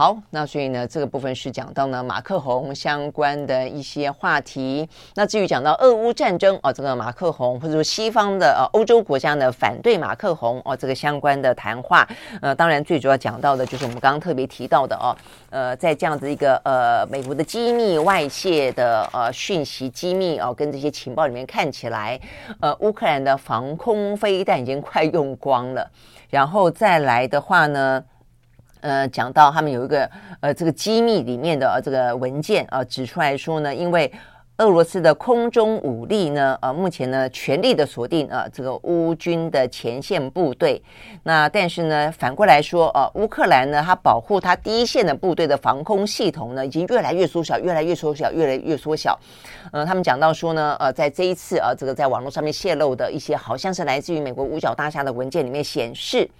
[0.00, 4.88] 好，那所以呢，这个部分是讲到呢马克宏相关的一些话题。
[5.14, 12.08] 那至于讲到俄乌战争啊，这个马克宏或者说西方的呃欧洲国家呢反对马克宏哦，这个相关的谈话，
[12.40, 15.14] 呃，当然最主要讲到的就是我们刚刚特别提到的哦，
[15.50, 22.18] 呃，在这样子一个呃美国的机密外泄的呃讯息机密哦，跟这些情报里面看起来，
[22.60, 25.86] 呃，乌克兰的防空飞弹已经快用光了，
[26.30, 28.02] 然后再来的话呢。
[28.80, 30.10] 呃，讲到他们有一个
[30.40, 34.12] 呃，这个机密里面的这个文件啊，指出来说呢，因为。
[34.60, 40.82] 俄罗斯的空中武力呢，呃，目前呢全力的锁定啊，这个乌军的前线部队。
[41.22, 49.18] 那但是呢，反过来说，呃，乌克兰呢，它保护它第一线的部队的防空系统呢，已经越来越缩小，越来越缩小，越来越缩小。
[49.72, 56.30] 呃，他们讲到说呢，呃，在这一次啊，这个在网络上面泄露的一些，好像是来自于美国五角大厦的文件里面显示，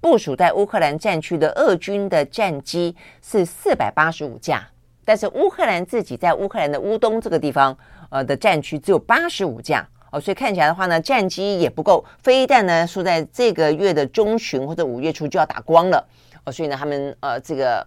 [0.00, 4.66] 部署在乌克兰战区的俄军的战机是四百八十五架。
[5.06, 7.74] 但是乌克兰自己在乌克兰的乌东这个地方，
[8.10, 16.06] 呃的战区只有八十五架哦，所以看起来的话呢，战机也不够，飞弹呢说在这个月的中旬或者五月初就要打光了
[16.44, 17.86] 哦，所以呢，他们呃这个。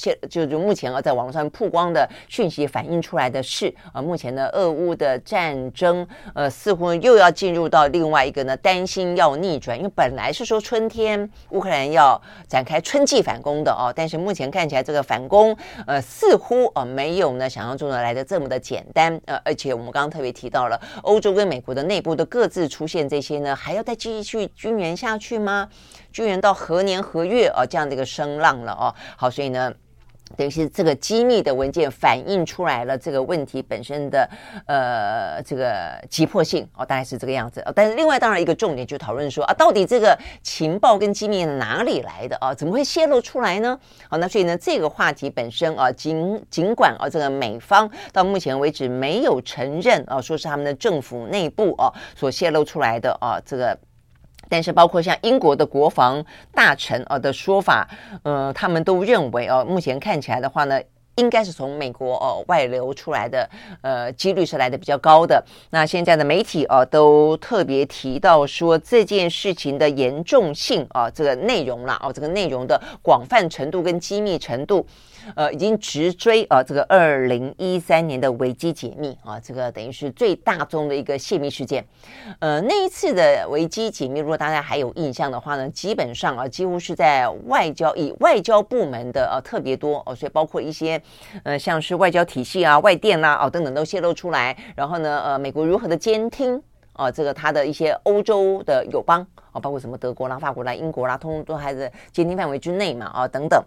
[0.00, 15.54] 现就就目前啊，在网络上曝光的讯息反映出来的是，呃，目前呢，俄乌的战争，呃，似乎又要进入到另外一个呢，担心要逆转，因为本来是说春天乌克兰要展开春季反攻的哦，但是目前看起来这个反攻，
[15.86, 25.68] 呃，似乎呃没有呢想象中的来的这么的简单，呃，而且我们刚刚特别提到了欧洲跟美国的内部的各自出现这些呢，还要再继续军援下去吗？
[26.10, 27.64] 军援到何年何月啊？
[27.68, 28.94] 这样的一个声浪了哦。
[29.16, 29.72] 好，所以呢，
[30.36, 34.28] 等于是这个机密的文件反映出来了这个问题本身的
[34.66, 37.62] 呃这个急迫性哦，大概是这个样子。
[37.74, 42.54] 但是另外当然一个重点就讨论说啊，到底这个情报跟机密哪里来的啊？
[42.54, 43.78] 怎么会泄露出来呢？
[44.08, 53.76] 好，那所以呢，这个话题本身啊，尽尽管啊，这个美方到目前为止没有承认啊，说是他们的政府内部啊所泄露出来的啊这个。
[54.50, 56.22] 但是，包括像英国的国防
[56.52, 57.88] 大臣啊的说法，
[58.24, 60.78] 呃，他们都认为哦，目前看起来的话呢，
[61.14, 63.48] 应该是从美国哦外流出来的，
[63.82, 65.42] 呃，几率是来的比较高的。
[65.70, 74.84] 那现在的媒体啊都特别提到说这件事情的严重性啊，这个内容啦，哦，这个内容的广泛程度跟机密程度。
[75.34, 81.84] 呃，已经直追啊，这个二零一三年的维基解密啊，这个等于是最大宗的一个泄密事件。
[82.38, 91.00] 呃，那一次的维基解密，如果大家还有印象的话呢，基本上啊，几乎是在外交以外交部门的啊特别多哦，所以包括一些
[91.42, 94.56] 呃，像是外交体系啊、外电啦、啊、哦等等都泄露出来。
[94.74, 96.60] 然后呢，呃，美国如何的监听
[96.92, 103.62] 啊，这个它的一些欧洲的友邦啊，包括什么德国啦、法国啦、英国啦，通通都还在监听范围之内嘛啊等等。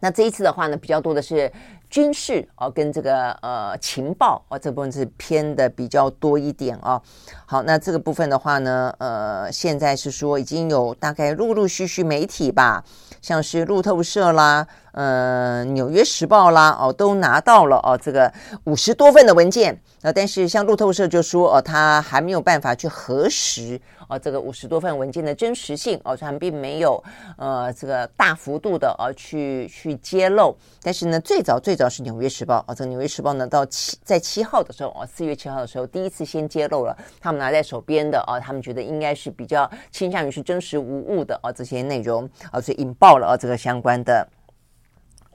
[0.00, 1.50] 那这一次的话呢，比较多的是
[1.90, 7.00] 军事哦，跟这个呃情报哦，这部分是偏的比较多一点哦。
[7.46, 12.84] 好，那这个部分的话呢，呃，现在是说已经有大概陆陆续续媒体吧，
[13.20, 14.66] 像是路透社啦。
[14.92, 18.32] 呃，《纽约时报》啦，哦，都拿到了哦，这个
[18.64, 19.80] 五十多份的文件。
[20.02, 27.02] 呃，但是像路透社就说，哦，他还没有办法去核实哦，这个五十多份文件的真实性哦，他们并没有
[27.36, 30.56] 呃，这个大幅度的哦去去揭露。
[30.82, 44.26] 但是呢，最早最早是《纽约时报》哦，这个《纽约时报》呢，到七在七号的时候哦，四月七号的时候，第一次先揭露了他们拿在手边的哦，他们觉得应该是比较倾向于是真实无误的哦，这些内容哦，所以引爆了哦，这个相关的。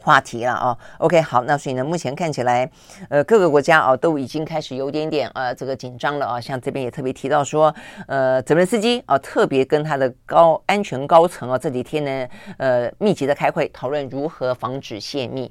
[0.03, 2.69] 话题了啊，OK，好，那所以呢，目前看起来，
[3.07, 7.73] 呃，各个国家啊都已经开始有点点呃这个紧张了啊，像这边也特别提到说，
[8.07, 12.27] 呃，泽连斯基啊特别跟他的高安全高层啊这几天呢，
[12.57, 15.49] 呃，密集的开会讨论如何防止泄密。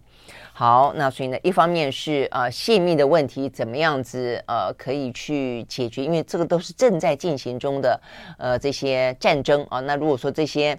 [0.53, 7.99] 好，那所以呢，一方面是呃泄密的问题怎么样子呃可以去解决，因为这个都是正在进行中的
[8.37, 10.79] 呃这些战争啊，那如果说这些。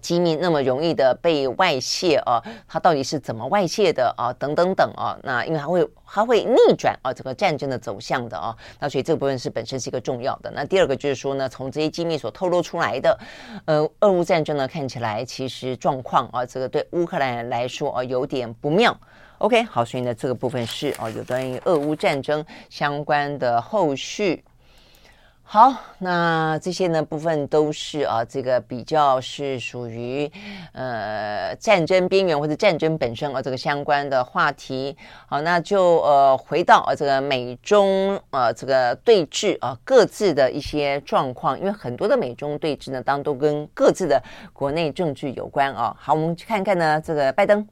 [0.00, 4.32] 机密那么容易的被外泄啊，它到底是怎么外泄的啊？
[4.38, 10.50] 等等等啊，那因为它会它会逆转啊整个战争的走向的啊，那所以这部分是本身是一个重要的。
[10.50, 13.18] 那第二个就是说呢，从这些机密所透露出来的，
[13.64, 18.96] 呃，俄乌战争呢看起来其实状况啊，这个对乌克兰来说啊有点不妙。
[19.38, 24.44] OK，好，所以呢这个部分是啊有关于俄乌战争相关的后续。
[25.46, 30.28] 好，那这些呢部分都是啊，这个比较是属于
[30.72, 34.96] 呃战争边缘或者战争本身啊这个相关的话题。
[35.28, 44.20] 好，那就呃回到啊这个美中呃这个对峙啊各自的一些状况，因为很多的美中对峙呢，当然都跟各自的
[44.52, 45.94] 国内政治有关啊。
[46.00, 47.64] 好，我们去看看呢这个拜登。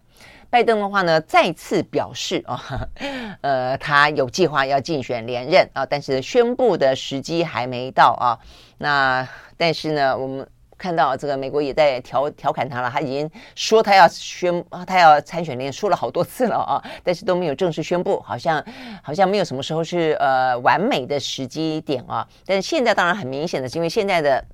[0.52, 2.86] 拜登的话呢，再次表示啊，
[3.40, 8.36] 呃，他有计划要竞选连任啊，但是宣布的时机还没到啊。
[8.76, 9.26] 那
[9.56, 10.46] 但是呢，我们
[10.76, 18.62] 看到这个美国也在调调侃他了，他已经说他要宣，他要参选连，说了好多次了啊，但是都没有正式宣布，好像
[19.02, 22.28] 好像没有什么时候是呃完美的时机点啊。
[22.44, 24.44] 但是现在当然很明显的是，因为现在的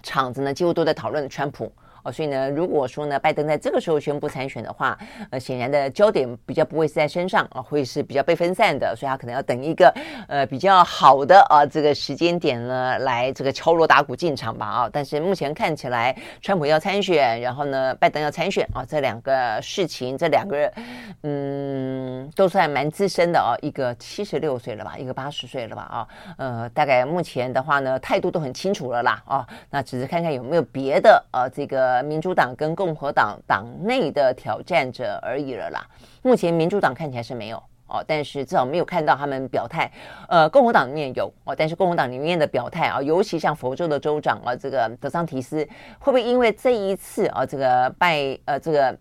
[0.00, 1.72] 场子呢，几乎都在讨论川普。
[2.04, 4.96] 哦，所以呢，如果说呢，拜登在这个时候宣布参选的话，
[5.30, 9.92] 呃，显然的焦点比较不会是在身上啊，会是比较被分散的，所以他可能要等一个
[10.28, 14.90] 呃比较好的啊这个时间点呢，来这个敲锣打鼓进场吧啊。
[14.92, 20.72] 但是目前看起来，川普要参选，然后呢，拜登要参选啊，这两个事情，这两个人，
[21.22, 31.93] 嗯，都算蛮资深的啊，一个七十六岁了吧，一个八十岁了吧啊，呃，大概目前的话呢，态度都很清楚了啦啊，那只是看看有没有别的啊这个。
[32.02, 35.86] 民主党跟共和党党内的挑战者而已了啦。
[36.22, 39.90] 目前民主党看起来是没有哦，但是至少没有看到他们表态。
[40.28, 45.64] 呃，共和党里面有哦，但是共和党里面的表态啊，尤其像佛州的州长啊，这个德桑提斯
[45.98, 48.96] 会不会因为这一次啊，这个拜呃这个。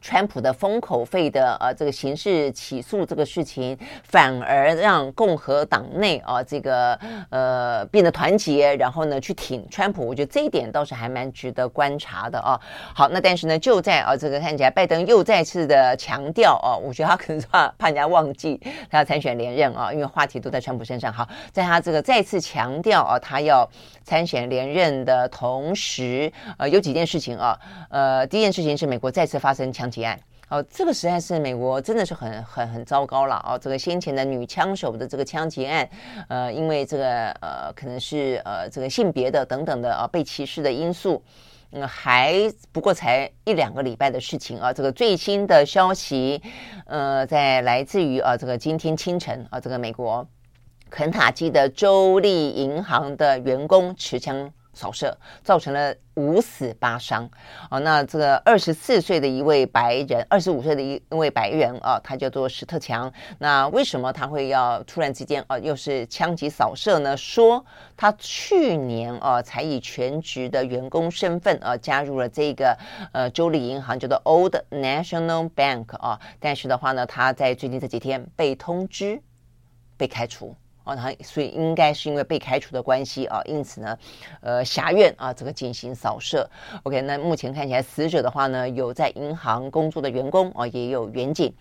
[0.00, 6.98] 川普的封口费的呃这个刑事起诉这个事情，反而让共和党内啊这个
[7.30, 12.60] 呃变得团结，然后呢去挺川普，我觉得这一点倒是还蛮值得观察的啊。
[12.94, 21.12] 好，那但是呢就在啊这个看起来拜登又再次的强调啊，我觉得他可能怕怕人家忘记他要参选连任啊，因为话题都在川普身上。
[21.12, 23.68] 好，在他这个再次强调啊他要
[24.04, 27.58] 参选连任的同时，呃有几件事情啊，
[27.90, 29.98] 呃第一件事情是美国再次发生强枪。
[29.98, 30.20] 结案
[30.50, 33.58] 哦，这个实在是美国真的是很很很糟糕了哦。
[33.58, 35.86] 这个先前的女枪手的这个枪击案，
[36.28, 41.22] 呃，因为这个呃可能是呃这个性别的等等的啊被歧视的因素，
[41.72, 42.34] 嗯，还
[42.72, 44.72] 不过才一两个礼拜的事情啊。
[44.72, 46.40] 这个最新的消息，
[46.86, 50.26] 呃，在来自于啊这个今天清晨啊，这个美国
[50.88, 54.50] 肯塔基的州立银行的员工持枪。
[54.78, 57.28] 扫射造成了五死八伤
[57.68, 57.80] 啊！
[57.80, 63.12] 那这个二十四岁的一位白人，二十五岁的一位白人啊，他叫做史特强。
[63.38, 67.16] 那为什么他会要突然之间啊，又是枪击扫射呢？
[67.16, 67.64] 说
[67.96, 72.78] 他去年啊，才以全职的员工身份啊，加入了这个
[73.12, 76.20] 呃州立银行，叫做 Old National Bank 啊。
[76.38, 79.20] 但是的话呢，他在最近这几天被通知
[79.96, 80.54] 被开除。
[80.96, 83.98] 啊，所以应该是因为被开除的关系啊，因此呢，
[84.40, 86.48] 呃，辖院啊，这个进行扫射。
[86.84, 91.52] OK，那目前看起来死者的话呢，有在银行工作的员工啊，也有员警。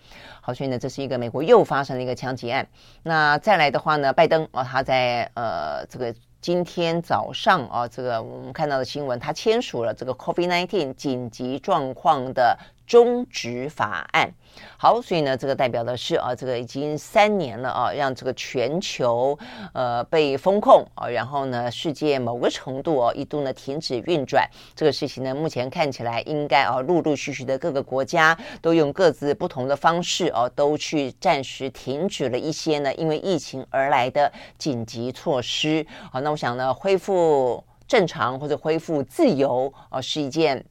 [0.42, 2.68] 好，所以呢，这是一个美国又发生了一个枪击案。
[3.04, 12.58] 那再来的话呢，拜登啊，他在呃这个今天早上啊，这个我们看到的新闻，他签署了这个 COVID-19 紧急状况的。
[12.88, 14.34] 终止法案，
[14.78, 19.38] 好，所以呢，这个代表的是啊，这个已经三年了啊，让这个全球
[19.74, 35.86] 呃被封控啊，然后呢，世界某个程度哦、啊、一度呢停止运转，这个事情呢，目前看起来应该啊，陆陆续续的各个国家都用各自不同的方式啊，都去暂时停止了一些呢，因为疫情而来的紧急措施。
[36.10, 40.64] 好，那我想呢，恢复正常或者恢复自由啊，是一件。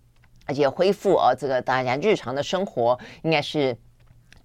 [0.47, 3.76] 而且恢复啊，这个大家日常的生活应该是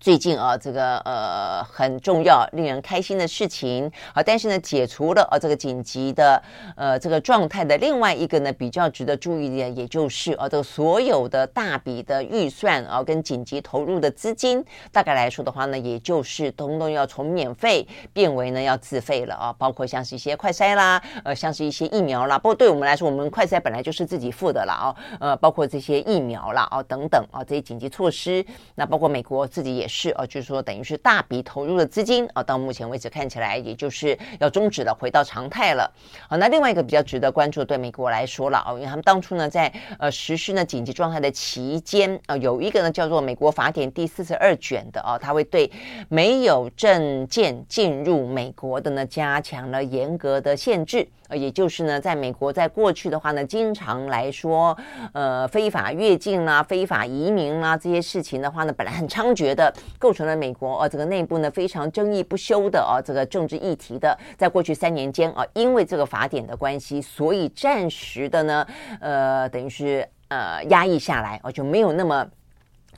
[0.01, 3.85] 最近啊，这个呃很重要、令人开心的事情
[4.15, 6.41] 啊，但是呢，解除了啊这个紧急的
[6.75, 28.43] 呃这个状态的另外一个呢比较值得注意的，也就是啊这个所有的大笔的预算啊跟紧急投入的资金，大概来说的话呢，也就是通通要从免费变为呢要自费了啊，包括像是一些快筛啦，呃像是一些疫苗啦，不过对我们来说，我们快筛本来就是自己付的了啊，呃包括这些疫苗啦啊等等啊这些紧急措施，
[28.73, 29.90] 那包括美国自己也。
[29.91, 35.91] 是啊，就是说，等于是大笔投入的资金啊，到目前为止看起来，也就是要终止了，回到常态了。
[36.29, 45.69] 好，那另外一个比较值得关注，对美国来说了啊，因为他们当初呢，在呃实施呢紧急状态的期间啊，有一个呢叫做美国法典第四十二卷的啊，它会对
[46.07, 51.05] 没有证件进入美国的呢加强了严格的限制。
[51.31, 54.77] 呃，也就是呢，在美国，在过去的话呢，经常来说，
[55.13, 64.17] 呃，非法越境啦、非法移民啦这些事情的话呢，本来很猖獗的，构成了美国呃这个内部呢非常争议不休的啊这个政治议题的。
[64.37, 68.67] 在过去三年间啊，因为这个法典的关系，所以暂时的呢，
[68.99, 72.27] 呃，等于是呃压抑下来，哦，就没有那么。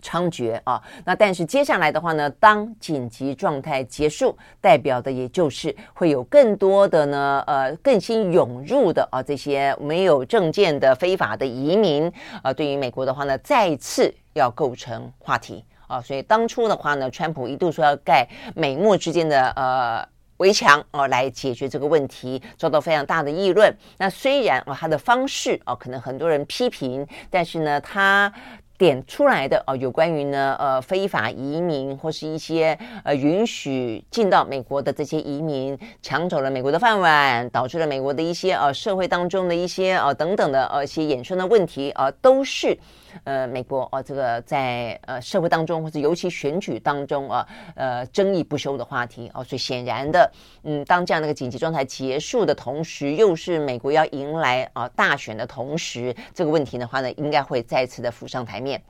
[0.03, 0.79] 猖獗啊！
[1.05, 16.01] 那但是接下来的话呢，当紧急状态结束，代表的也就是会有更多的呢，呃，更新涌入的啊，这些没有证件的非法的移民啊，对于美国的话呢，再次要构成话题啊。
[16.01, 20.05] 所以当初的话呢，川普一度说要盖美墨之间的呃
[20.37, 23.73] 围墙啊，来解决这个问题，遭到非常大的议论。
[23.97, 28.31] 那虽然啊，他的方式啊，可能很多人批评，但是呢，他。
[28.78, 42.78] 点出来的哦，有关于呢，呃，非法移民或是一些呃允许进到美国的这些移民，抢走了美国的饭碗，导致了美国的一些呃社会当中的一些呃等等的呃一些衍生的问题、呃，都是。
[43.24, 50.32] 呃，美国哦，这个在呃社会当中，或者尤其选举当中啊，呃，争议不休的话题哦，所以显然的，
[50.64, 58.82] 嗯，当这样的一个紧急状态结束的同时，又是美国要迎来啊大选的同时，这个问题的话呢，应该会再次的浮上台面。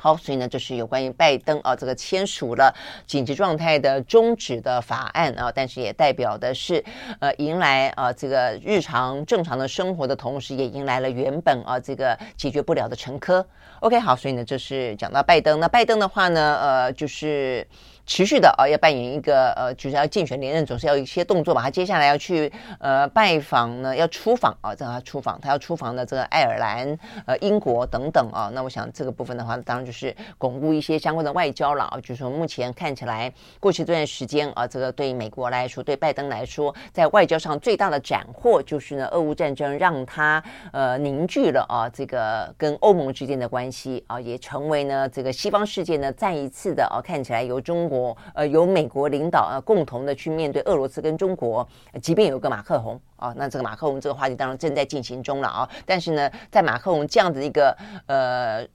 [0.00, 2.72] 好，所以呢，这是有关于拜登啊，这个签署了
[3.04, 6.82] 紧急状态的终止的法案啊，但是也代表的是，
[7.18, 13.44] 呃，迎来啊这个日常正常的生活的同时，也迎来了原本啊这个解决不了的沉疴。
[13.80, 15.58] OK，好，所以呢，这是讲到拜登。
[15.58, 17.66] 那拜登的话呢，呃，就是。
[18.08, 21.60] 持续的啊，要扮演一个呃，就是要竞选连任，总是要有一些动作吧。
[21.60, 22.50] 他接下来要去
[22.80, 28.50] 呃拜访呢，要出访啊，这他出访，他要出访的这个爱尔兰、呃英国等等啊。
[28.54, 32.00] 那我想这个部分的话，当然就是巩固一些相关的外交了啊。
[32.00, 33.30] 就是说目前看起来，
[33.60, 40.42] 过去这段时间啊，这个对美国来说，对拜登来说，在外交上最大的斩获就是呢，俄乌战争让他
[40.72, 47.97] 呃凝聚了啊这个跟欧盟之间的关系啊，也成为呢这个西方世界呢再一次的啊看起来由中国。
[48.34, 51.66] 呃，由美国领导呃共同的去面对俄罗斯跟中国，
[52.02, 55.68] 即便有个马克宏啊，那这个马克宏这个话题当然正在进行中了啊。
[55.86, 57.76] 但是呢，在马克宏这样的一个
[58.06, 58.66] 呃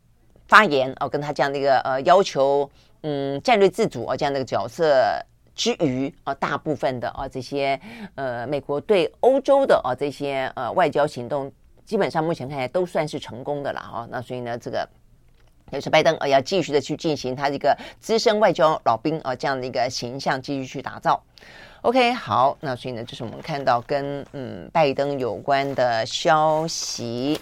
[0.47, 2.69] 发言哦、跟他这样的一个呃要求，
[3.01, 4.93] 嗯，战略自主啊这样的一个角色
[5.55, 7.79] 之余啊，大部分的啊这些
[8.15, 11.51] 呃美国对欧洲的啊这些呃外交行动，
[11.85, 14.07] 基本上目前看来都算是成功的了啊。
[14.09, 14.87] 那所以呢，这个。
[15.73, 21.21] 也是拜登呃要继续的去进行他这个资深外交老兵啊这样的一个形象继续去打造。
[21.81, 27.37] OK，好，那所以呢，这是我们看到跟嗯拜登有关的消息。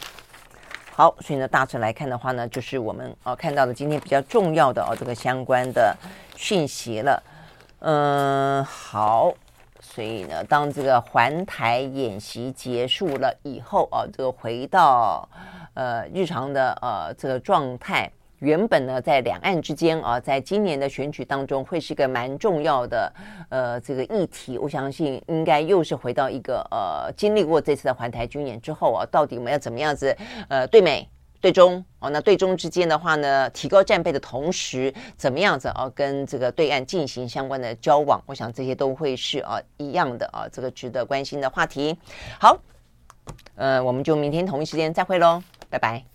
[0.93, 5.95] 好，所以呢，大致来看的话呢，就是我们呃看到的今天比较重要的哦这个相关的
[6.35, 7.23] 讯息了。
[7.79, 9.31] 嗯，好，
[9.79, 15.29] 所以呢，当这个环台演习结束了以后啊，这个回到
[15.75, 18.11] 呃日常的呃这个状态。
[18.41, 23.13] 原本呢，在两岸之间啊，在今年的选举当中，会是一个蛮重要的
[23.49, 24.57] 呃这个议题。
[24.57, 30.17] 我相信应该又是回到一个呃，经历过这次的环台军演之后啊，到底我们要怎么样子
[30.49, 31.07] 呃对美
[31.39, 32.09] 对中哦？
[32.09, 38.19] 那对中之间的话呢，提高战备的同时，怎么样子啊跟这个对岸进行相关的交往？
[38.25, 41.95] 我想这些都会是啊一样的啊，这个值得关心的话题。
[42.39, 42.57] 好，
[43.53, 46.11] 呃，我们就明天同一时间再会喽，拜拜。